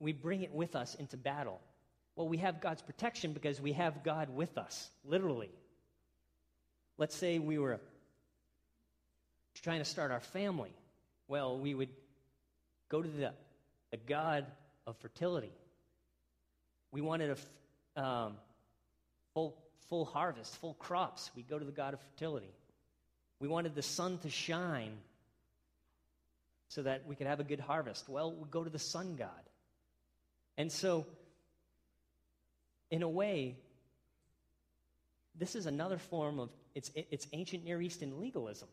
we 0.03 0.11
bring 0.11 0.43
it 0.43 0.53
with 0.53 0.75
us 0.75 0.95
into 0.95 1.17
battle. 1.17 1.61
Well, 2.15 2.27
we 2.27 2.37
have 2.37 2.61
God's 2.61 2.81
protection 2.81 3.33
because 3.33 3.59
we 3.59 3.71
have 3.73 4.03
God 4.03 4.29
with 4.29 4.57
us, 4.57 4.89
literally. 5.05 5.49
Let's 6.97 7.15
say 7.15 7.39
we 7.39 7.57
were 7.57 7.79
trying 9.63 9.79
to 9.79 9.85
start 9.85 10.11
our 10.11 10.19
family. 10.19 10.71
Well, 11.27 11.57
we 11.57 11.73
would 11.73 11.89
go 12.89 13.01
to 13.01 13.07
the, 13.07 13.31
the 13.91 13.97
God 13.97 14.45
of 14.85 14.97
fertility. 14.97 15.53
We 16.91 17.01
wanted 17.01 17.37
a 17.95 18.01
um, 18.03 18.33
full, 19.33 19.55
full 19.87 20.05
harvest, 20.05 20.55
full 20.57 20.73
crops. 20.75 21.31
We 21.35 21.43
go 21.43 21.57
to 21.57 21.65
the 21.65 21.71
God 21.71 21.93
of 21.93 22.01
fertility. 22.11 22.53
We 23.39 23.47
wanted 23.47 23.73
the 23.73 23.81
sun 23.81 24.17
to 24.19 24.29
shine 24.29 24.97
so 26.67 26.83
that 26.83 27.07
we 27.07 27.15
could 27.15 27.27
have 27.27 27.39
a 27.39 27.43
good 27.43 27.59
harvest. 27.59 28.09
Well, 28.09 28.33
we 28.33 28.47
go 28.49 28.63
to 28.63 28.69
the 28.69 28.79
sun 28.79 29.15
god. 29.15 29.29
And 30.57 30.71
so, 30.71 31.05
in 32.91 33.01
a 33.01 33.09
way, 33.09 33.55
this 35.35 35.55
is 35.55 35.65
another 35.65 35.97
form 35.97 36.39
of 36.39 36.49
it's, 36.75 36.91
it's 36.95 37.27
ancient 37.33 37.63
Near 37.63 37.81
Eastern 37.81 38.19
legalism. 38.19 38.67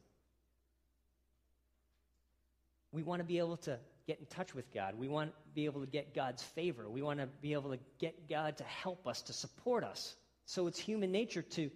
We 2.92 3.02
want 3.02 3.20
to 3.20 3.24
be 3.24 3.38
able 3.38 3.58
to 3.58 3.78
get 4.06 4.18
in 4.18 4.26
touch 4.26 4.54
with 4.54 4.72
God. 4.72 4.98
We 4.98 5.08
want 5.08 5.30
to 5.30 5.36
be 5.54 5.66
able 5.66 5.80
to 5.80 5.86
get 5.86 6.14
God's 6.14 6.42
favor. 6.42 6.88
We 6.88 7.02
want 7.02 7.20
to 7.20 7.26
be 7.40 7.52
able 7.52 7.70
to 7.70 7.78
get 7.98 8.28
God 8.28 8.56
to 8.56 8.64
help 8.64 9.06
us, 9.06 9.22
to 9.22 9.32
support 9.32 9.84
us. 9.84 10.14
So 10.46 10.66
it's 10.66 10.78
human 10.78 11.12
nature 11.12 11.42
to, 11.42 11.70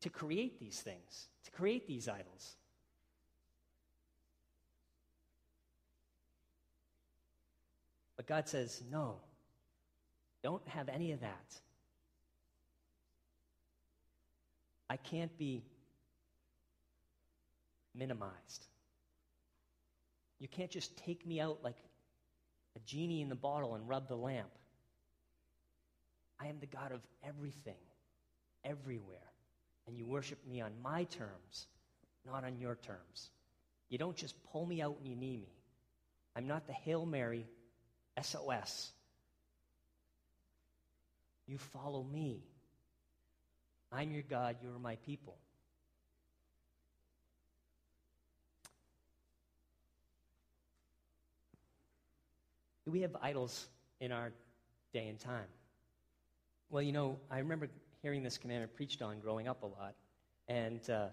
to 0.00 0.10
create 0.10 0.60
these 0.60 0.80
things 0.80 1.28
to 1.48 1.56
create 1.56 1.86
these 1.86 2.08
idols. 2.08 2.56
But 8.16 8.26
God 8.26 8.48
says, 8.48 8.82
no, 8.90 9.16
don't 10.42 10.66
have 10.68 10.88
any 10.88 11.12
of 11.12 11.20
that. 11.20 11.60
I 14.90 14.96
can't 14.96 15.36
be 15.38 15.64
minimized. 17.94 18.66
You 20.38 20.48
can't 20.48 20.70
just 20.70 20.96
take 20.96 21.26
me 21.26 21.40
out 21.40 21.58
like 21.62 21.76
a 22.76 22.80
genie 22.86 23.20
in 23.20 23.28
the 23.28 23.34
bottle 23.34 23.74
and 23.74 23.88
rub 23.88 24.08
the 24.08 24.16
lamp. 24.16 24.48
I 26.40 26.46
am 26.46 26.58
the 26.60 26.66
God 26.66 26.92
of 26.92 27.00
everything, 27.24 27.74
everywhere 28.64 29.18
and 29.88 29.96
you 29.96 30.06
worship 30.06 30.38
me 30.46 30.60
on 30.60 30.70
my 30.82 31.04
terms, 31.04 31.66
not 32.26 32.44
on 32.44 32.58
your 32.58 32.76
terms. 32.76 33.30
You 33.88 33.96
don't 33.96 34.14
just 34.14 34.34
pull 34.52 34.66
me 34.66 34.82
out 34.82 34.98
when 34.98 35.06
you 35.06 35.16
need 35.16 35.40
me. 35.40 35.48
I'm 36.36 36.46
not 36.46 36.66
the 36.66 36.74
Hail 36.74 37.06
Mary 37.06 37.46
SOS. 38.22 38.92
You 41.48 41.56
follow 41.56 42.04
me. 42.04 42.42
I'm 43.90 44.12
your 44.12 44.22
God, 44.22 44.56
you 44.62 44.68
are 44.68 44.78
my 44.78 44.96
people. 44.96 45.38
Do 52.84 52.92
we 52.92 53.00
have 53.00 53.16
idols 53.22 53.66
in 54.00 54.12
our 54.12 54.30
day 54.92 55.08
and 55.08 55.18
time? 55.18 55.48
Well, 56.70 56.82
you 56.82 56.92
know, 56.92 57.18
I 57.30 57.38
remember 57.38 57.68
hearing 58.02 58.22
this 58.22 58.36
commandment 58.36 58.74
preached 58.74 59.00
on 59.00 59.18
growing 59.20 59.48
up 59.48 59.62
a 59.62 59.66
lot. 59.66 59.94
And 60.48 60.88
uh, 60.90 61.08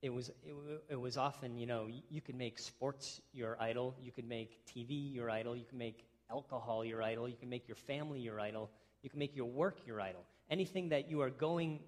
it, 0.00 0.10
was, 0.10 0.28
it, 0.44 0.54
it, 0.90 1.00
was 1.00 1.16
often, 1.16 1.56
you 1.56 1.66
know, 1.66 1.88
you 2.08 2.20
could 2.20 2.36
make 2.36 2.58
sports 2.58 3.20
your 3.32 3.60
idol, 3.60 3.94
you 4.00 4.12
could 4.12 4.28
make 4.28 4.64
TV 4.66 5.12
your 5.12 5.30
idol, 5.30 5.56
you 5.56 5.64
could 5.64 5.78
make 5.78 6.06
alcohol 6.30 6.84
your 6.84 7.02
idol, 7.02 7.28
you 7.28 7.36
can 7.36 7.48
make 7.48 7.68
your 7.68 7.76
family 7.76 8.20
your 8.20 8.40
idol, 8.40 8.70
you 9.06 9.10
can 9.10 9.20
make 9.20 9.36
your 9.36 9.46
work 9.46 9.76
your 9.86 10.00
idol. 10.00 10.24
Anything 10.50 10.88
that 10.88 11.08
you 11.08 11.20
are 11.20 11.30
going, 11.30 11.78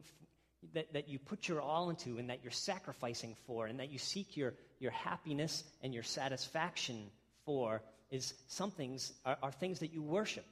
that, 0.75 0.93
that 0.93 1.09
you 1.09 1.19
put 1.19 1.49
your 1.49 1.61
all 1.61 1.91
into 1.91 2.19
and 2.19 2.31
that 2.31 2.45
you're 2.45 2.53
sacrificing 2.53 3.35
for 3.45 3.67
and 3.67 3.81
that 3.81 3.91
you 3.91 3.99
seek 3.99 4.37
your, 4.37 4.55
your 4.79 4.93
happiness 4.93 5.65
and 5.83 5.93
your 5.93 6.05
satisfaction 6.05 7.11
for 7.45 7.83
is 8.13 8.35
some 8.47 8.71
things, 8.71 9.13
are, 9.25 9.37
are 9.43 9.51
things 9.51 9.81
that 9.81 9.93
you 9.93 10.01
worship. 10.01 10.47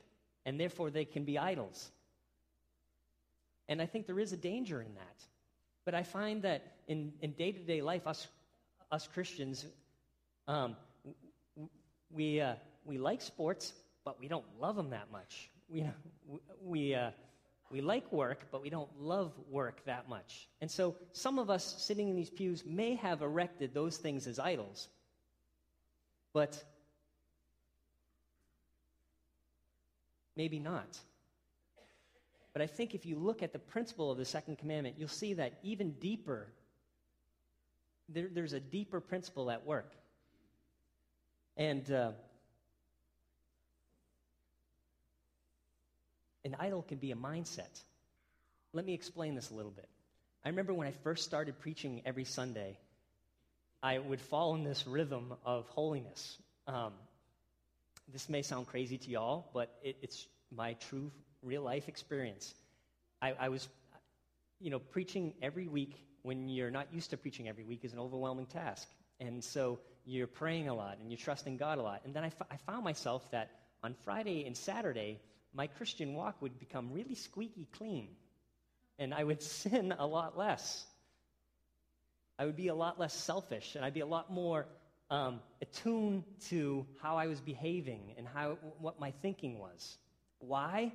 and 0.47 0.59
therefore 0.59 0.91
they 0.91 1.05
can 1.05 1.25
be 1.25 1.37
idols. 1.37 1.91
And 3.69 3.83
I 3.83 3.87
think 3.87 4.07
there 4.07 4.21
is 4.21 4.33
a 4.33 4.37
danger 4.37 4.81
in 4.81 4.95
that. 4.95 5.25
But 5.85 5.95
I 5.95 6.05
find 6.05 6.43
that 6.43 6.77
in, 6.87 7.13
in 7.21 7.33
day-to-day 7.33 7.83
life, 7.83 8.07
us, 8.07 8.27
us 8.91 9.09
Christians, 9.13 9.67
um, 10.47 10.77
we, 12.11 12.41
uh, 12.41 12.55
we 12.85 12.99
like 12.99 13.21
sports, 13.21 13.73
but 14.05 14.21
we 14.21 14.29
don't 14.29 14.45
love 14.61 14.77
them 14.77 14.91
that 14.91 15.11
much. 15.11 15.51
We, 15.69 15.85
we, 16.67 16.95
uh, 16.95 17.11
we 17.71 17.81
like 17.81 18.11
work, 18.13 18.47
but 18.51 18.63
we 18.63 18.71
don't 18.71 18.89
love 19.01 19.33
work 19.51 19.85
that 19.87 20.09
much. 20.09 20.49
And 20.61 20.71
so 20.71 20.97
some 21.13 21.39
of 21.39 21.51
us 21.51 21.77
sitting 21.79 22.09
in 22.09 22.17
these 22.17 22.31
pews 22.31 22.65
may 22.65 22.95
have 22.97 23.23
erected 23.23 23.75
those 23.75 23.97
things 23.97 24.27
as 24.27 24.39
idols. 24.39 24.89
But 26.33 26.63
maybe 30.37 30.59
not. 30.59 30.99
But 32.53 32.63
I 32.63 32.67
think 32.67 32.95
if 32.95 33.05
you 33.05 33.19
look 33.19 33.43
at 33.43 33.53
the 33.53 33.59
principle 33.59 34.11
of 34.11 34.19
the 34.19 34.25
second 34.25 34.59
commandment, 34.59 34.97
you'll 34.99 35.09
see 35.09 35.35
that 35.35 35.59
even 35.63 35.93
deeper, 35.93 36.49
there, 38.09 38.29
there's 38.33 38.53
a 38.53 38.61
deeper 38.61 39.01
principle 39.01 39.51
at 39.51 39.67
work. 39.67 39.93
And 41.57 41.91
uh, 41.91 42.13
an 46.47 46.57
idol 46.61 46.83
can 46.83 46.99
be 46.99 47.11
a 47.11 47.17
mindset. 47.17 47.83
Let 48.73 48.87
me 48.87 48.95
explain 48.95 49.35
this 49.35 49.51
a 49.51 49.55
little 49.55 49.73
bit. 49.73 49.89
I 50.45 50.49
remember 50.49 50.73
when 50.73 50.87
I 50.87 50.93
first 50.93 51.25
started 51.25 51.59
preaching 51.59 52.03
every 52.07 52.25
Sunday, 52.25 52.79
I 53.83 53.99
would 53.99 54.21
fall 54.21 54.55
in 54.55 54.63
this 54.63 54.87
rhythm 54.87 55.35
of 55.45 55.67
holiness. 55.71 56.39
Um, 56.69 56.93
this 58.13 58.29
may 58.29 58.43
sound 58.43 58.69
crazy 58.69 58.97
to 58.97 59.11
y'all, 59.11 59.47
but 59.53 59.75
it, 59.83 59.97
it's 60.03 60.27
my 60.55 60.75
true 60.75 61.11
real 61.43 61.63
life 61.63 61.89
experience. 61.89 62.55
I, 63.21 63.35
I 63.39 63.49
was, 63.49 63.69
you 64.61 64.71
know, 64.71 64.79
preaching 64.79 65.35
every 65.43 65.67
week 65.67 65.97
when 66.23 66.49
you're 66.49 66.71
not 66.71 66.93
used 66.93 67.11
to 67.11 67.17
preaching 67.17 67.49
every 67.49 67.65
week 67.65 67.85
is 67.85 67.93
an 67.93 67.99
overwhelming 67.99 68.47
task. 68.47 68.89
And 69.19 69.43
so 69.43 69.81
you're 70.05 70.29
praying 70.29 70.69
a 70.69 70.75
lot 70.75 70.99
and 71.01 71.11
you're 71.11 71.19
trusting 71.19 71.57
God 71.57 71.79
a 71.79 71.83
lot. 71.83 72.03
And 72.05 72.15
then 72.15 72.23
I, 72.23 72.29
f- 72.29 72.47
I 72.51 72.57
found 72.57 72.85
myself 72.85 73.29
that 73.33 73.51
on 73.83 73.95
Friday 74.05 74.45
and 74.47 74.57
Saturday, 74.57 75.21
my 75.57 75.67
Christian 75.67 76.15
walk 76.15 76.41
would 76.43 76.59
become 76.59 76.93
really 76.93 77.15
squeaky 77.15 77.67
clean. 77.73 78.09
And 78.99 79.15
I 79.15 79.25
would 79.25 79.43
sin 79.61 79.95
a 79.99 80.07
lot 80.07 80.37
less. 80.37 80.85
I 82.39 82.45
would 82.45 82.57
be 82.57 82.69
a 82.69 82.75
lot 82.75 83.01
less 83.01 83.15
selfish, 83.15 83.75
and 83.75 83.85
I'd 83.85 83.95
be 83.95 84.01
a 84.01 84.07
lot 84.07 84.31
more 84.31 84.67
um, 85.09 85.41
attuned 85.63 86.25
to 86.49 86.87
how 87.01 87.17
I 87.17 87.29
was 87.29 87.41
behaving 87.41 88.15
and 88.19 88.27
how, 88.29 88.59
what 88.79 89.01
my 89.01 89.13
thinking 89.23 89.59
was. 89.59 89.97
Why? 90.39 90.93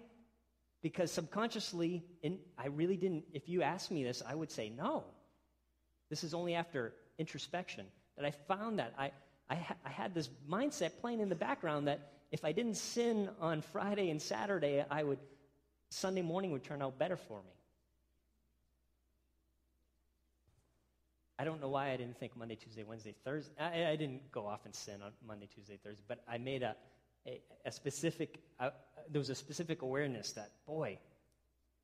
Because 0.84 1.12
subconsciously, 1.12 2.04
in, 2.22 2.38
I 2.60 2.68
really 2.68 2.96
didn't, 2.98 3.24
if 3.34 3.50
you 3.50 3.64
asked 3.64 3.90
me 3.90 4.04
this, 4.04 4.22
I 4.28 4.36
would 4.36 4.52
say 4.52 4.70
no. 4.70 5.04
This 6.10 6.24
is 6.24 6.36
only 6.36 6.54
after 6.54 6.94
introspection 7.18 7.86
that 8.18 8.26
I 8.26 8.32
found 8.32 8.78
that 8.78 8.94
I, 9.00 9.12
I, 9.50 9.56
ha- 9.56 9.78
I 9.84 9.90
had 9.90 10.14
this 10.14 10.30
mindset 10.48 11.00
playing 11.00 11.22
in 11.22 11.30
the 11.30 11.36
background 11.36 11.88
that 11.88 12.12
if 12.32 12.46
I 12.46 12.52
didn't 12.54 12.76
sin 12.76 13.30
on 13.40 13.62
Friday 13.62 14.10
and 14.10 14.22
Saturday, 14.22 14.86
I 14.90 15.04
would, 15.04 15.20
Sunday 15.90 16.22
morning 16.22 16.52
would 16.52 16.64
turn 16.64 16.82
out 16.82 16.98
better 16.98 17.18
for 17.18 17.40
me. 17.40 17.54
I 21.38 21.44
don't 21.44 21.60
know 21.60 21.70
why 21.70 21.92
I 21.92 21.98
didn't 21.98 22.20
think 22.20 22.38
Monday, 22.38 22.56
Tuesday, 22.56 22.84
Wednesday, 22.84 23.16
Thursday. 23.26 23.52
I, 23.60 23.92
I 23.92 23.96
didn't 23.96 24.32
go 24.32 24.46
off 24.46 24.62
and 24.66 24.76
sin 24.76 25.02
on 25.04 25.12
Monday, 25.28 25.50
Tuesday, 25.54 25.78
Thursday, 25.84 26.04
but 26.08 26.20
I 26.28 26.38
made 26.38 26.62
a, 26.62 26.76
a, 27.28 27.42
a 27.66 27.72
specific, 27.72 28.40
uh, 28.60 28.70
there 29.10 29.20
was 29.20 29.30
a 29.32 29.36
specific 29.36 29.82
awareness 29.82 30.34
that, 30.34 30.52
boy, 30.68 31.00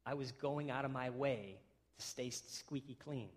I 0.06 0.13
was 0.13 0.32
going 0.32 0.70
out 0.70 0.86
of 0.86 0.92
my 0.92 1.10
way 1.10 1.56
to 1.98 2.06
stay 2.06 2.30
squeaky 2.30 2.95
clean. 3.04 3.30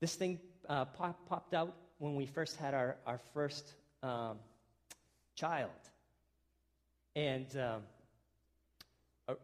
This 0.00 0.14
thing 0.14 0.38
uh, 0.68 0.86
pop, 0.86 1.28
popped 1.28 1.52
out 1.52 1.74
when 1.98 2.14
we 2.14 2.24
first 2.24 2.56
had 2.56 2.72
our, 2.72 2.96
our 3.04 3.18
first 3.34 3.74
um, 4.02 4.38
child. 5.34 5.70
And 7.16 7.46
um, 7.56 7.82
uh, 9.28 9.34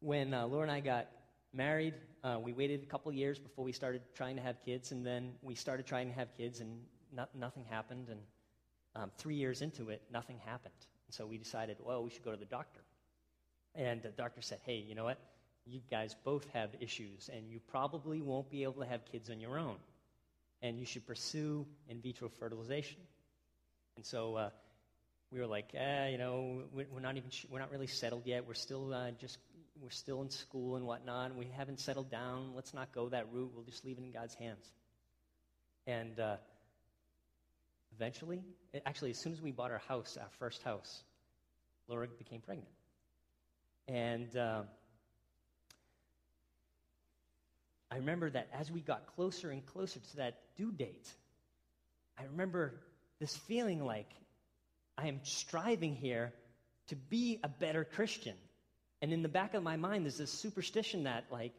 when 0.00 0.34
uh, 0.34 0.46
Laura 0.46 0.62
and 0.62 0.72
I 0.72 0.80
got 0.80 1.06
married, 1.52 1.94
uh, 2.24 2.38
we 2.42 2.52
waited 2.52 2.82
a 2.82 2.86
couple 2.86 3.12
years 3.12 3.38
before 3.38 3.64
we 3.64 3.70
started 3.72 4.02
trying 4.14 4.34
to 4.36 4.42
have 4.42 4.60
kids, 4.64 4.90
and 4.90 5.06
then 5.06 5.34
we 5.42 5.54
started 5.54 5.86
trying 5.86 6.08
to 6.08 6.14
have 6.14 6.36
kids, 6.36 6.60
and 6.60 6.80
no- 7.14 7.28
nothing 7.38 7.64
happened. 7.70 8.08
And 8.08 8.20
um, 8.96 9.10
three 9.16 9.36
years 9.36 9.62
into 9.62 9.90
it, 9.90 10.02
nothing 10.12 10.38
happened. 10.44 10.74
And 11.06 11.14
so 11.14 11.24
we 11.24 11.38
decided, 11.38 11.76
well, 11.80 12.02
we 12.02 12.10
should 12.10 12.24
go 12.24 12.32
to 12.32 12.36
the 12.36 12.44
doctor. 12.44 12.80
And 13.76 14.02
the 14.02 14.08
doctor 14.08 14.40
said, 14.40 14.58
hey, 14.66 14.78
you 14.78 14.96
know 14.96 15.04
what? 15.04 15.18
You 15.66 15.80
guys 15.88 16.16
both 16.24 16.48
have 16.52 16.70
issues, 16.80 17.30
and 17.32 17.48
you 17.48 17.60
probably 17.68 18.20
won't 18.20 18.50
be 18.50 18.64
able 18.64 18.82
to 18.82 18.86
have 18.86 19.04
kids 19.04 19.30
on 19.30 19.38
your 19.38 19.56
own. 19.56 19.76
And 20.62 20.80
you 20.80 20.86
should 20.86 21.06
pursue 21.06 21.64
in 21.88 22.00
vitro 22.00 22.28
fertilization. 22.28 22.98
And 23.96 24.04
so 24.04 24.34
uh, 24.34 24.50
we 25.32 25.40
were 25.40 25.46
like, 25.46 25.74
eh, 25.74 26.08
you 26.08 26.18
know, 26.18 26.62
we're 26.72 27.00
not 27.00 27.16
even, 27.16 27.30
we're 27.50 27.58
not 27.58 27.70
really 27.70 27.86
settled 27.86 28.26
yet. 28.26 28.46
We're 28.46 28.54
still 28.54 28.94
uh, 28.94 29.10
just 29.20 29.38
we're 29.80 29.90
still 29.90 30.22
in 30.22 30.30
school 30.30 30.76
and 30.76 30.86
whatnot, 30.86 31.34
we 31.34 31.48
haven't 31.56 31.80
settled 31.80 32.10
down. 32.10 32.52
Let's 32.54 32.72
not 32.72 32.92
go 32.92 33.08
that 33.10 33.26
route. 33.32 33.50
We'll 33.54 33.64
just 33.64 33.84
leave 33.84 33.98
it 33.98 34.04
in 34.04 34.10
God's 34.10 34.34
hands. 34.34 34.64
And 35.86 36.18
uh, 36.18 36.36
eventually, 37.94 38.42
actually, 38.84 39.10
as 39.10 39.18
soon 39.18 39.32
as 39.32 39.40
we 39.40 39.52
bought 39.52 39.70
our 39.70 39.82
house, 39.88 40.16
our 40.20 40.30
first 40.38 40.62
house, 40.62 41.02
Laura 41.88 42.06
became 42.18 42.40
pregnant. 42.40 42.68
And 43.88 44.34
uh, 44.36 44.62
I 47.90 47.96
remember 47.96 48.30
that 48.30 48.48
as 48.58 48.70
we 48.70 48.80
got 48.80 49.06
closer 49.14 49.50
and 49.50 49.64
closer 49.64 50.00
to 50.00 50.16
that 50.16 50.38
due 50.56 50.72
date, 50.72 51.08
I 52.18 52.24
remember 52.24 52.74
this 53.20 53.36
feeling 53.36 53.84
like 53.84 54.10
I 54.98 55.08
am 55.08 55.20
striving 55.22 55.94
here 55.94 56.32
to 56.88 56.96
be 56.96 57.40
a 57.42 57.48
better 57.48 57.84
Christian. 57.84 58.34
And 59.02 59.12
in 59.12 59.22
the 59.22 59.28
back 59.28 59.54
of 59.54 59.62
my 59.62 59.76
mind, 59.76 60.04
there's 60.04 60.18
this 60.18 60.30
superstition 60.30 61.04
that, 61.04 61.24
like, 61.30 61.52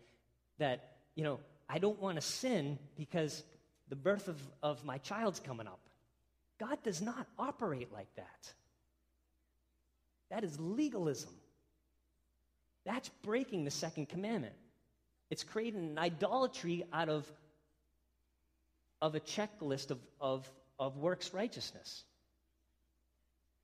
that, 0.57 0.97
you 1.15 1.23
know, 1.23 1.39
I 1.69 1.79
don't 1.79 1.99
want 2.01 2.15
to 2.15 2.21
sin 2.21 2.79
because 2.97 3.43
the 3.89 3.95
birth 3.95 4.27
of, 4.27 4.41
of 4.63 4.83
my 4.83 4.97
child's 4.97 5.39
coming 5.39 5.67
up. 5.67 5.79
God 6.59 6.81
does 6.83 7.01
not 7.01 7.27
operate 7.37 7.93
like 7.93 8.13
that. 8.15 8.53
That 10.29 10.43
is 10.43 10.59
legalism. 10.59 11.33
That's 12.85 13.09
breaking 13.21 13.65
the 13.65 13.71
second 13.71 14.09
commandment. 14.09 14.55
It's 15.29 15.43
creating 15.43 15.91
an 15.91 15.99
idolatry 15.99 16.85
out 16.91 17.09
of, 17.09 17.31
of 19.01 19.13
a 19.15 19.19
checklist 19.19 19.91
of, 19.91 19.99
of, 20.19 20.49
of 20.79 20.97
works 20.97 21.33
righteousness. 21.33 22.03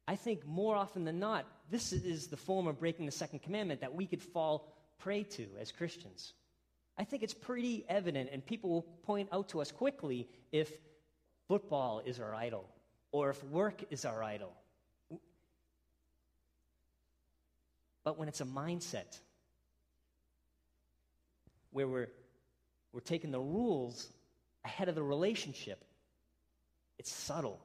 I 0.08 0.16
think 0.16 0.46
more 0.46 0.76
often 0.76 1.06
than 1.06 1.20
not, 1.20 1.46
this 1.72 1.94
is 1.94 2.28
the 2.28 2.38
form 2.38 2.68
of 2.68 2.80
breaking 2.80 3.06
the 3.06 3.12
second 3.12 3.40
commandment 3.40 3.82
that 3.82 3.96
we 3.96 4.06
could 4.06 4.22
fall 4.22 4.68
prey 5.00 5.24
to 5.24 5.48
as 5.60 5.72
Christians. 5.72 6.34
I 6.98 7.06
think 7.06 7.24
it's 7.24 7.34
pretty 7.34 7.86
evident, 7.88 8.30
and 8.32 8.46
people 8.46 8.70
will 8.70 8.86
point 9.04 9.30
out 9.32 9.50
to 9.50 9.62
us 9.62 9.72
quickly 9.72 10.28
if 10.52 10.72
football 11.48 12.02
is 12.06 12.20
our 12.20 12.36
idol 12.36 12.70
or 13.12 13.30
if 13.30 13.44
work 13.46 13.84
is 13.90 14.06
our 14.06 14.22
idol. 14.22 14.54
But 18.04 18.20
when 18.20 18.28
it's 18.28 18.42
a 18.42 18.46
mindset 18.46 19.18
where 21.72 21.88
we're, 21.88 22.10
we're 22.92 23.00
taking 23.00 23.32
the 23.32 23.40
rules 23.40 24.08
ahead 24.66 24.90
of 24.90 24.96
the 24.96 25.04
relationship, 25.04 25.84
it's 27.00 27.12
subtle. 27.12 27.60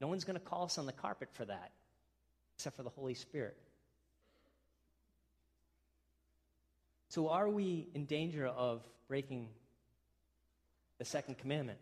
No 0.00 0.08
one's 0.08 0.24
going 0.24 0.38
to 0.38 0.44
call 0.44 0.64
us 0.64 0.78
on 0.78 0.86
the 0.86 0.92
carpet 0.92 1.28
for 1.32 1.44
that, 1.44 1.70
except 2.56 2.76
for 2.76 2.82
the 2.82 2.90
Holy 2.90 3.14
Spirit. 3.14 3.56
So, 7.08 7.28
are 7.30 7.48
we 7.48 7.88
in 7.94 8.04
danger 8.04 8.46
of 8.46 8.82
breaking 9.08 9.48
the 10.98 11.04
second 11.04 11.38
commandment? 11.38 11.78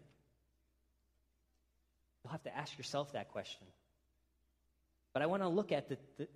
You'll 2.22 2.32
have 2.32 2.44
to 2.44 2.56
ask 2.56 2.78
yourself 2.78 3.12
that 3.12 3.32
question. 3.32 3.66
But 5.12 5.22
I 5.22 5.26
want 5.26 5.42
to 5.42 5.48
look 5.48 5.72
at 5.72 5.88
the, 5.88 5.98
the 6.18 6.28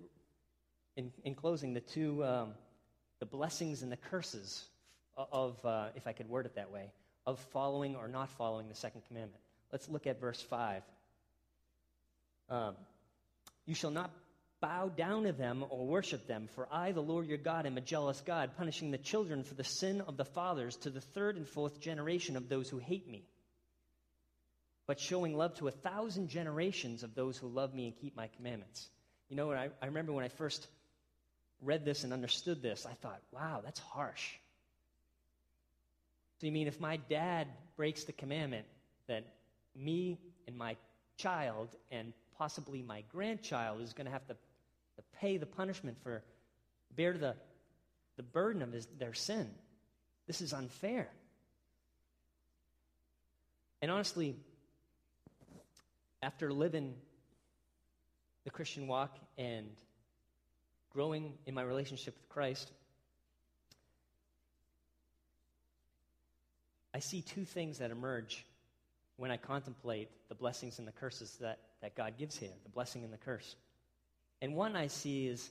in, 0.95 1.11
in, 1.23 1.33
closing, 1.33 1.73
the 1.73 1.79
two, 1.79 2.23
um, 2.25 2.51
the 3.19 3.25
blessings 3.25 3.83
and 3.83 3.91
the 3.91 3.97
curses 3.97 4.65
of, 5.15 5.63
uh, 5.65 5.87
if 5.95 6.05
I 6.07 6.11
could 6.11 6.27
word 6.27 6.45
it 6.45 6.55
that 6.55 6.71
way, 6.71 6.91
of 7.25 7.39
following 7.51 7.95
or 7.95 8.07
not 8.07 8.29
following 8.29 8.67
the 8.67 8.75
second 8.75 9.01
commandment. 9.07 9.41
Let's 9.71 9.87
look 9.87 10.07
at 10.07 10.19
verse 10.19 10.41
5. 10.41 10.83
Um, 12.49 12.75
you 13.65 13.75
shall 13.75 13.91
not 13.91 14.11
bow 14.61 14.89
down 14.89 15.23
to 15.23 15.31
them 15.31 15.63
or 15.69 15.85
worship 15.85 16.27
them, 16.27 16.49
for 16.55 16.67
I, 16.71 16.91
the 16.91 17.01
Lord 17.01 17.27
your 17.27 17.37
God, 17.37 17.65
am 17.65 17.77
a 17.77 17.81
jealous 17.81 18.19
God, 18.21 18.51
punishing 18.57 18.91
the 18.91 18.97
children 18.97 19.43
for 19.43 19.53
the 19.53 19.63
sin 19.63 20.01
of 20.01 20.17
the 20.17 20.25
fathers 20.25 20.75
to 20.77 20.89
the 20.89 21.01
third 21.01 21.37
and 21.37 21.47
fourth 21.47 21.79
generation 21.79 22.35
of 22.35 22.49
those 22.49 22.69
who 22.69 22.77
hate 22.77 23.09
me, 23.09 23.23
but 24.87 24.99
showing 24.99 25.37
love 25.37 25.55
to 25.59 25.67
a 25.67 25.71
thousand 25.71 26.29
generations 26.29 27.03
of 27.03 27.15
those 27.15 27.37
who 27.37 27.47
love 27.47 27.73
me 27.73 27.85
and 27.85 27.95
keep 27.95 28.17
my 28.17 28.27
commandments. 28.35 28.89
You 29.29 29.37
know, 29.37 29.51
I, 29.51 29.69
I 29.81 29.85
remember 29.85 30.11
when 30.11 30.25
I 30.25 30.29
first 30.29 30.67
read 31.61 31.85
this 31.85 32.03
and 32.03 32.11
understood 32.11 32.61
this, 32.61 32.85
I 32.85 32.93
thought, 32.93 33.21
wow, 33.31 33.61
that's 33.63 33.79
harsh. 33.79 34.33
So 36.39 36.47
you 36.47 36.51
mean 36.51 36.67
if 36.67 36.79
my 36.79 36.97
dad 36.97 37.47
breaks 37.77 38.05
the 38.05 38.13
commandment, 38.13 38.65
that 39.07 39.25
me 39.75 40.19
and 40.47 40.57
my 40.57 40.75
child 41.17 41.69
and 41.91 42.13
possibly 42.39 42.81
my 42.81 43.03
grandchild 43.11 43.81
is 43.81 43.91
going 43.91 44.05
to 44.05 44.11
have 44.11 44.25
to, 44.27 44.33
to 44.33 45.03
pay 45.19 45.37
the 45.37 45.45
punishment 45.45 45.97
for, 46.01 46.23
bear 46.95 47.13
the, 47.13 47.35
the 48.15 48.23
burden 48.23 48.61
of 48.61 48.71
his, 48.71 48.87
their 48.97 49.13
sin. 49.13 49.47
This 50.25 50.39
is 50.39 50.53
unfair. 50.53 51.09
And 53.81 53.91
honestly, 53.91 54.35
after 56.23 56.51
living 56.51 56.95
the 58.45 58.49
Christian 58.49 58.87
walk 58.87 59.17
and 59.37 59.67
growing 60.91 61.33
in 61.45 61.53
my 61.53 61.61
relationship 61.61 62.15
with 62.15 62.29
Christ, 62.29 62.71
I 66.93 66.99
see 66.99 67.21
two 67.21 67.43
things 67.43 67.79
that 67.79 67.91
emerge 67.91 68.45
when 69.17 69.29
I 69.29 69.37
contemplate 69.37 70.09
the 70.29 70.35
blessings 70.35 70.79
and 70.79 70.87
the 70.87 70.93
curses 70.93 71.37
that, 71.41 71.59
that 71.81 71.95
God 71.95 72.17
gives 72.17 72.37
here, 72.37 72.49
the 72.63 72.69
blessing 72.69 73.03
and 73.03 73.13
the 73.13 73.17
curse. 73.17 73.55
And 74.41 74.55
one 74.55 74.75
I 74.75 74.87
see 74.87 75.27
is 75.27 75.49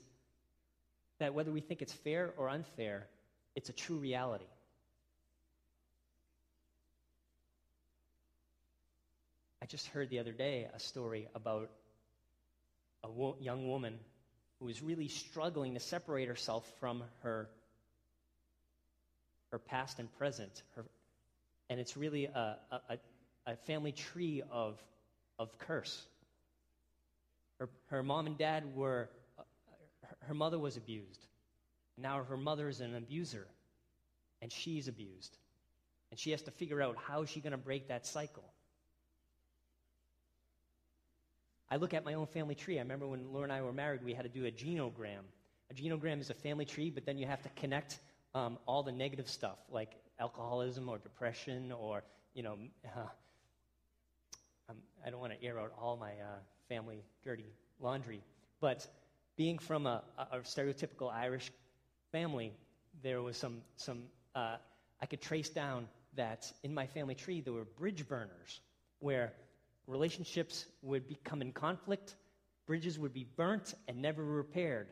that 1.19 1.35
whether 1.35 1.51
we 1.51 1.61
think 1.61 1.83
it's 1.83 1.93
fair 1.93 2.33
or 2.37 2.49
unfair, 2.49 3.07
it's 3.55 3.69
a 3.69 3.73
true 3.73 3.97
reality. 3.97 4.47
I 9.63 9.67
just 9.67 9.89
heard 9.89 10.09
the 10.11 10.21
other 10.21 10.33
day 10.33 10.69
a 10.73 10.79
story 10.79 11.29
about 11.35 11.71
a 13.03 13.11
wo- 13.11 13.37
young 13.41 13.69
woman 13.69 13.99
who 14.59 14.67
was 14.67 14.83
really 14.83 15.09
struggling 15.09 15.75
to 15.75 15.81
separate 15.81 16.29
herself 16.29 16.65
from 16.81 17.03
her, 17.23 17.49
her 19.51 19.59
past 19.59 19.99
and 19.99 20.11
present. 20.19 20.63
Her, 20.75 20.85
and 21.69 21.81
it's 21.81 21.97
really 21.97 22.27
a, 22.27 22.57
a, 22.71 22.99
a 23.47 23.57
family 23.67 23.93
tree 23.93 24.43
of, 24.51 24.79
of 25.39 25.57
curse. 25.59 26.01
Her, 27.59 27.69
her 27.87 28.03
mom 28.03 28.27
and 28.27 28.39
dad 28.39 28.75
were, 28.75 29.09
uh, 29.39 29.43
her 30.21 30.35
mother 30.35 30.59
was 30.59 30.77
abused. 30.77 31.27
Now 31.97 32.23
her 32.23 32.37
mother 32.37 32.69
is 32.69 32.81
an 32.81 32.95
abuser, 32.95 33.47
and 34.41 34.53
she's 34.53 34.89
abused. 34.89 35.37
And 36.11 36.19
she 36.19 36.31
has 36.31 36.43
to 36.43 36.51
figure 36.51 36.81
out 36.81 36.97
how 36.97 37.23
is 37.23 37.31
she 37.31 37.41
going 37.41 37.53
to 37.53 37.59
break 37.59 37.89
that 37.89 38.07
cycle. 38.07 38.45
I 41.71 41.77
look 41.77 41.93
at 41.93 42.05
my 42.05 42.15
own 42.15 42.27
family 42.27 42.55
tree. 42.55 42.79
I 42.79 42.83
remember 42.83 43.07
when 43.07 43.31
Laura 43.33 43.45
and 43.45 43.53
I 43.53 43.61
were 43.61 43.73
married, 43.73 44.03
we 44.03 44.15
had 44.15 44.23
to 44.23 44.29
do 44.31 44.47
a 44.47 44.51
genogram. 44.51 45.21
A 45.71 45.75
genogram 45.75 46.21
is 46.21 46.31
a 46.31 46.35
family 46.35 46.65
tree, 46.65 46.91
but 46.91 47.05
then 47.05 47.19
you 47.19 47.27
have 47.27 47.43
to 47.43 47.51
connect 47.51 47.99
um, 48.35 48.59
all 48.67 48.83
the 48.83 48.93
negative 48.93 49.29
stuff, 49.29 49.59
like 49.71 49.93
alcoholism 50.19 50.89
or 50.89 50.99
depression 50.99 51.73
or, 51.73 52.03
you 52.33 52.43
know, 52.43 52.57
uh, 52.87 53.01
um, 54.69 54.77
I 55.05 55.11
don't 55.11 55.21
want 55.21 55.33
to 55.33 55.45
air 55.45 55.59
out 55.59 55.73
all 55.81 55.97
my 55.97 56.11
uh, 56.11 56.39
family 56.69 57.03
dirty 57.25 57.47
laundry, 57.81 58.23
but 58.61 58.87
being 59.37 59.59
from 59.59 59.87
a, 59.87 60.03
a, 60.33 60.39
stereotypical 60.39 61.13
Irish 61.13 61.51
family, 62.11 62.53
there 63.03 63.23
was 63.23 63.37
some, 63.37 63.63
some 63.77 64.03
uh, 64.35 64.57
I 65.01 65.07
could 65.07 65.21
trace 65.21 65.49
down 65.49 65.89
that 66.17 66.51
in 66.65 66.75
my 66.75 66.87
family 66.87 67.15
tree 67.15 67.41
there 67.41 67.53
were 67.53 67.65
bridge 67.65 68.07
burners 68.09 68.61
where 68.99 69.33
relationships 69.87 70.67
would 70.83 71.09
become 71.09 71.41
in 71.41 71.53
conflict, 71.53 72.17
bridges 72.67 72.99
would 72.99 73.15
be 73.15 73.27
burnt 73.37 73.75
and 73.87 74.03
never 74.03 74.25
repaired. 74.25 74.89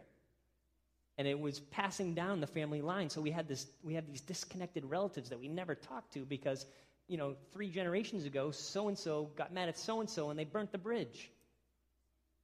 And 1.18 1.26
it 1.26 1.38
was 1.38 1.60
passing 1.60 2.14
down 2.14 2.40
the 2.40 2.46
family 2.46 2.82
line. 2.82 3.08
So 3.08 3.20
we 3.20 3.30
had 3.30 3.48
this 3.48 3.66
we 3.82 3.94
had 3.94 4.06
these 4.06 4.20
disconnected 4.20 4.84
relatives 4.84 5.30
that 5.30 5.38
we 5.38 5.48
never 5.48 5.74
talked 5.74 6.12
to 6.12 6.24
because, 6.24 6.66
you 7.08 7.16
know, 7.16 7.34
three 7.52 7.68
generations 7.68 8.24
ago, 8.24 8.50
so 8.50 8.88
and 8.88 8.98
so 8.98 9.30
got 9.36 9.52
mad 9.52 9.68
at 9.68 9.78
so 9.78 10.00
and 10.00 10.10
so 10.10 10.30
and 10.30 10.38
they 10.38 10.44
burnt 10.44 10.72
the 10.72 10.78
bridge. 10.78 11.30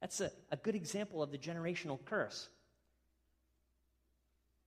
That's 0.01 0.21
a, 0.21 0.31
a 0.51 0.57
good 0.57 0.75
example 0.75 1.23
of 1.23 1.31
the 1.31 1.37
generational 1.37 1.99
curse. 2.05 2.47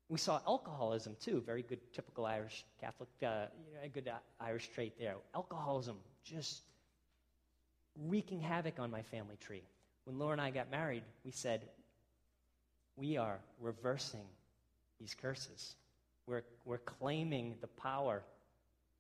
We 0.09 0.19
saw 0.19 0.41
alcoholism 0.47 1.17
too, 1.21 1.43
very 1.45 1.63
good, 1.63 1.81
typical 1.93 2.27
Irish 2.27 2.65
Catholic, 2.81 3.09
uh, 3.23 3.47
you 3.67 3.75
know, 3.75 3.81
a 3.85 3.89
good 3.89 4.09
uh, 4.09 4.17
Irish 4.41 4.69
trait 4.69 4.95
there. 4.99 5.17
Alcoholism 5.35 5.97
just 6.25 6.63
wreaking 8.07 8.41
havoc 8.41 8.79
on 8.79 8.91
my 8.91 9.03
family 9.03 9.37
tree. 9.41 9.63
When 10.05 10.19
Laura 10.19 10.33
and 10.33 10.41
I 10.41 10.51
got 10.51 10.71
married, 10.71 11.03
we 11.25 11.33
said, 11.33 11.63
we 12.97 13.17
are 13.17 13.39
reversing 13.61 14.25
these 15.01 15.15
curses. 15.15 15.75
We're, 16.27 16.45
we're 16.65 16.79
claiming 16.79 17.57
the 17.61 17.67
power 17.67 18.23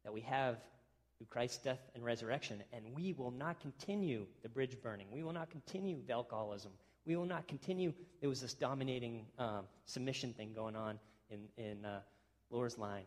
that 0.05 0.13
we 0.13 0.21
have 0.23 0.57
through 1.19 1.27
Christ's 1.29 1.59
death 1.59 1.81
and 1.95 2.05
resurrection, 2.05 2.63
and 2.73 2.85
we 2.95 3.13
will 3.13 3.31
not 3.31 3.61
continue 3.61 4.27
the 4.43 4.49
bridge 4.49 4.77
burning. 4.83 5.07
We 5.11 5.23
will 5.23 5.33
not 5.33 5.51
continue 5.51 5.99
the 6.07 6.13
alcoholism. 6.13 6.73
We 7.07 7.17
will 7.17 7.27
not 7.27 7.49
continue. 7.49 7.93
There 8.21 8.29
was 8.29 8.41
this 8.41 8.55
dominating 8.55 9.27
um, 9.39 9.65
submission 9.87 10.35
thing 10.35 10.53
going 10.55 10.77
on 10.77 10.99
in, 11.31 11.41
in 11.57 11.85
uh, 11.85 12.01
Laura's 12.51 12.79
line. 12.79 13.05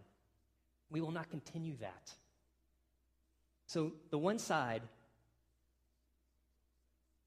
We 0.89 1.01
will 1.01 1.11
not 1.11 1.29
continue 1.29 1.75
that. 1.81 2.11
So, 3.67 3.91
the 4.09 4.17
one 4.17 4.39
side 4.39 4.81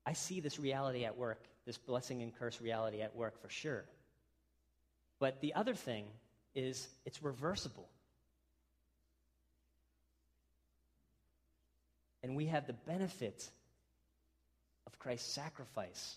I 0.05 0.15
see 0.15 0.41
this 0.41 0.59
reality 0.59 1.05
at 1.05 1.17
work, 1.17 1.45
this 1.65 1.79
blessing 1.79 2.23
and 2.23 2.37
curse 2.37 2.61
reality 2.61 3.03
at 3.03 3.15
work 3.15 3.41
for 3.41 3.49
sure. 3.49 3.85
But 5.21 5.41
the 5.41 5.55
other 5.55 5.75
thing 5.75 6.07
is 6.55 6.89
it's 7.05 7.23
reversible. 7.23 7.89
And 12.23 12.37
we 12.37 12.47
have 12.47 12.67
the 12.67 12.73
benefit 12.73 13.49
of 14.87 14.99
Christ's 14.99 15.33
sacrifice 15.33 16.17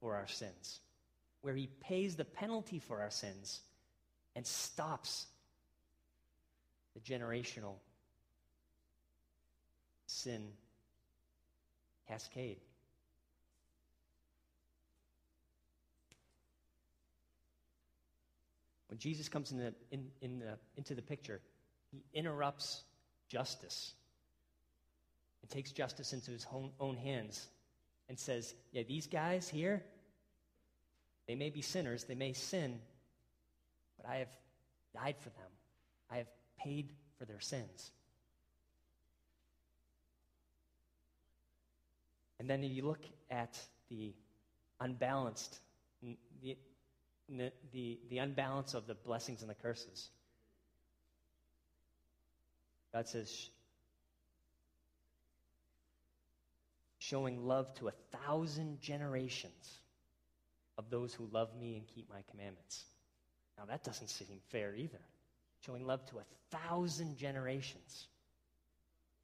for 0.00 0.14
our 0.14 0.26
sins, 0.26 0.80
where 1.42 1.54
he 1.54 1.68
pays 1.80 2.16
the 2.16 2.24
penalty 2.24 2.78
for 2.78 3.00
our 3.00 3.10
sins 3.10 3.60
and 4.36 4.46
stops 4.46 5.26
the 6.94 7.00
generational 7.00 7.74
sin 10.06 10.48
cascade. 12.08 12.58
When 18.88 18.98
Jesus 18.98 19.28
comes 19.28 19.52
in 19.52 19.58
the, 19.58 19.74
in, 19.92 20.08
in 20.20 20.40
the, 20.40 20.58
into 20.76 20.96
the 20.96 21.02
picture, 21.02 21.40
he 21.92 22.02
interrupts 22.12 22.82
justice 23.28 23.94
and 25.42 25.50
takes 25.50 25.72
justice 25.72 26.12
into 26.12 26.30
his 26.30 26.46
own, 26.78 26.96
hands 26.96 27.48
and 28.08 28.18
says, 28.18 28.54
Yeah, 28.72 28.82
these 28.86 29.06
guys 29.06 29.48
here, 29.48 29.82
they 31.26 31.34
may 31.34 31.50
be 31.50 31.62
sinners, 31.62 32.04
they 32.04 32.14
may 32.14 32.32
sin, 32.32 32.80
but 33.96 34.08
I 34.08 34.16
have 34.16 34.36
died 34.94 35.16
for 35.18 35.30
them. 35.30 35.50
I 36.10 36.16
have 36.16 36.28
paid 36.58 36.92
for 37.18 37.24
their 37.24 37.40
sins. 37.40 37.92
And 42.38 42.48
then 42.48 42.62
you 42.62 42.84
look 42.86 43.04
at 43.30 43.58
the 43.90 44.14
unbalanced, 44.80 45.58
the, 46.42 46.56
the, 47.28 47.98
the 48.08 48.18
unbalance 48.18 48.74
of 48.74 48.86
the 48.86 48.94
blessings 48.94 49.42
and 49.42 49.50
the 49.50 49.54
curses. 49.54 50.08
God 52.92 53.06
says, 53.06 53.50
showing 57.10 57.44
love 57.44 57.74
to 57.74 57.88
a 57.88 57.92
thousand 58.24 58.80
generations 58.80 59.80
of 60.78 60.88
those 60.90 61.12
who 61.12 61.28
love 61.32 61.48
me 61.60 61.76
and 61.76 61.84
keep 61.88 62.08
my 62.08 62.22
commandments. 62.30 62.84
Now, 63.58 63.64
that 63.64 63.82
doesn't 63.82 64.08
seem 64.08 64.38
fair 64.50 64.76
either. 64.76 65.00
Showing 65.66 65.84
love 65.84 66.06
to 66.06 66.18
a 66.18 66.56
thousand 66.56 67.18
generations. 67.18 68.06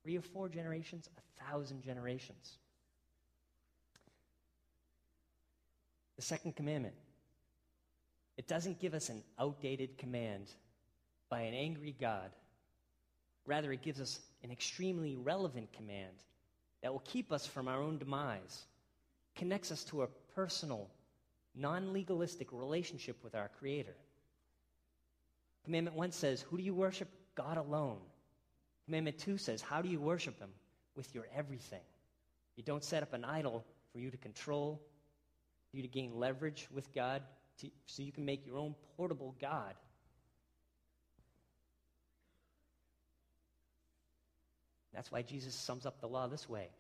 Three 0.03 0.17
or 0.17 0.21
four 0.21 0.49
generations, 0.49 1.09
a 1.17 1.45
thousand 1.45 1.83
generations. 1.83 2.59
The 6.17 6.23
second 6.23 6.57
commandment 6.57 6.95
it 8.37 8.49
doesn't 8.49 8.81
give 8.81 8.93
us 8.93 9.09
an 9.09 9.23
outdated 9.39 9.97
command 9.97 10.51
by 11.31 11.41
an 11.41 11.55
angry 11.55 11.95
God. 11.99 12.31
Rather, 13.47 13.73
it 13.73 13.81
gives 13.81 13.99
us 13.99 14.21
an 14.45 14.51
extremely 14.51 15.17
relevant 15.17 15.73
command 15.73 16.13
that 16.87 16.93
will 16.93 17.01
keep 17.01 17.33
us 17.33 17.45
from 17.45 17.67
our 17.67 17.83
own 17.83 17.99
demise, 17.99 18.65
connects 19.35 19.73
us 19.73 19.83
to 19.83 20.03
a 20.03 20.07
personal, 20.37 20.89
non 21.53 21.93
legalistic 21.93 22.53
relationship 22.53 23.17
with 23.25 23.35
our 23.35 23.51
Creator. 23.59 23.97
Commandment 25.65 25.97
1 25.97 26.13
says, 26.13 26.43
Who 26.43 26.57
do 26.57 26.63
you 26.63 26.75
worship? 26.75 27.09
God 27.35 27.57
alone. 27.57 27.99
Commandment 28.85 29.19
2 29.19 29.37
says, 29.37 29.61
How 29.61 29.83
do 29.83 29.89
you 29.89 29.99
worship 29.99 30.39
Him? 30.39 30.51
With 30.95 31.13
your 31.13 31.27
everything. 31.35 31.81
You 32.55 32.63
don't 32.63 32.85
set 32.85 33.03
up 33.03 33.15
an 33.15 33.25
idol 33.25 33.65
for 33.93 33.99
you 33.99 34.13
to 34.13 34.17
control, 34.17 34.81
for 35.69 35.79
you 35.79 35.83
to 35.83 35.89
gain 35.89 36.15
leverage 36.15 36.69
with 36.73 36.95
God 36.95 37.21
to, 37.63 37.71
so 37.87 38.05
you 38.05 38.13
can 38.13 38.25
make 38.25 38.47
your 38.47 38.59
own 38.59 38.77
portable 38.97 39.35
God. 39.41 39.75
That's 44.97 45.13
why 45.13 45.21
Jesus 45.21 45.55
sums 45.55 45.85
up 45.85 46.01
the 46.01 46.09
law 46.09 46.27
this 46.27 46.49
way 46.49 46.71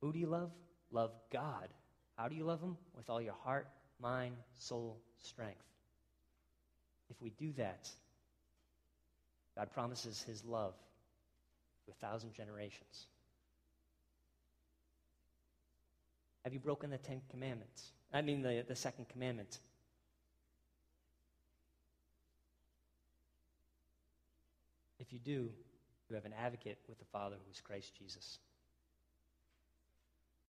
Who 0.00 0.12
do 0.12 0.18
you 0.18 0.26
love? 0.26 0.50
Love 0.90 1.12
God. 1.30 1.68
How 2.16 2.28
do 2.28 2.34
you 2.34 2.44
love 2.44 2.60
Him? 2.60 2.76
With 2.96 3.10
all 3.10 3.20
your 3.20 3.36
heart, 3.44 3.68
mind, 4.00 4.36
soul, 4.54 4.98
strength. 5.20 5.62
If 7.10 7.20
we 7.20 7.30
do 7.30 7.52
that, 7.58 7.88
God 9.54 9.70
promises 9.72 10.22
His 10.22 10.44
love 10.44 10.74
to 11.84 11.92
a 11.92 12.06
thousand 12.06 12.32
generations. 12.32 13.06
Have 16.44 16.54
you 16.54 16.58
broken 16.58 16.90
the 16.90 16.98
Ten 16.98 17.20
Commandments? 17.30 17.92
I 18.14 18.22
mean, 18.22 18.42
the, 18.42 18.64
the 18.66 18.76
second 18.76 19.08
commandment. 19.10 19.58
If 24.98 25.12
you 25.12 25.18
do, 25.18 25.50
you 26.12 26.16
have 26.16 26.26
an 26.26 26.34
advocate 26.38 26.76
with 26.90 26.98
the 26.98 27.06
Father 27.06 27.36
who 27.42 27.50
is 27.50 27.62
Christ 27.62 27.94
Jesus. 27.98 28.38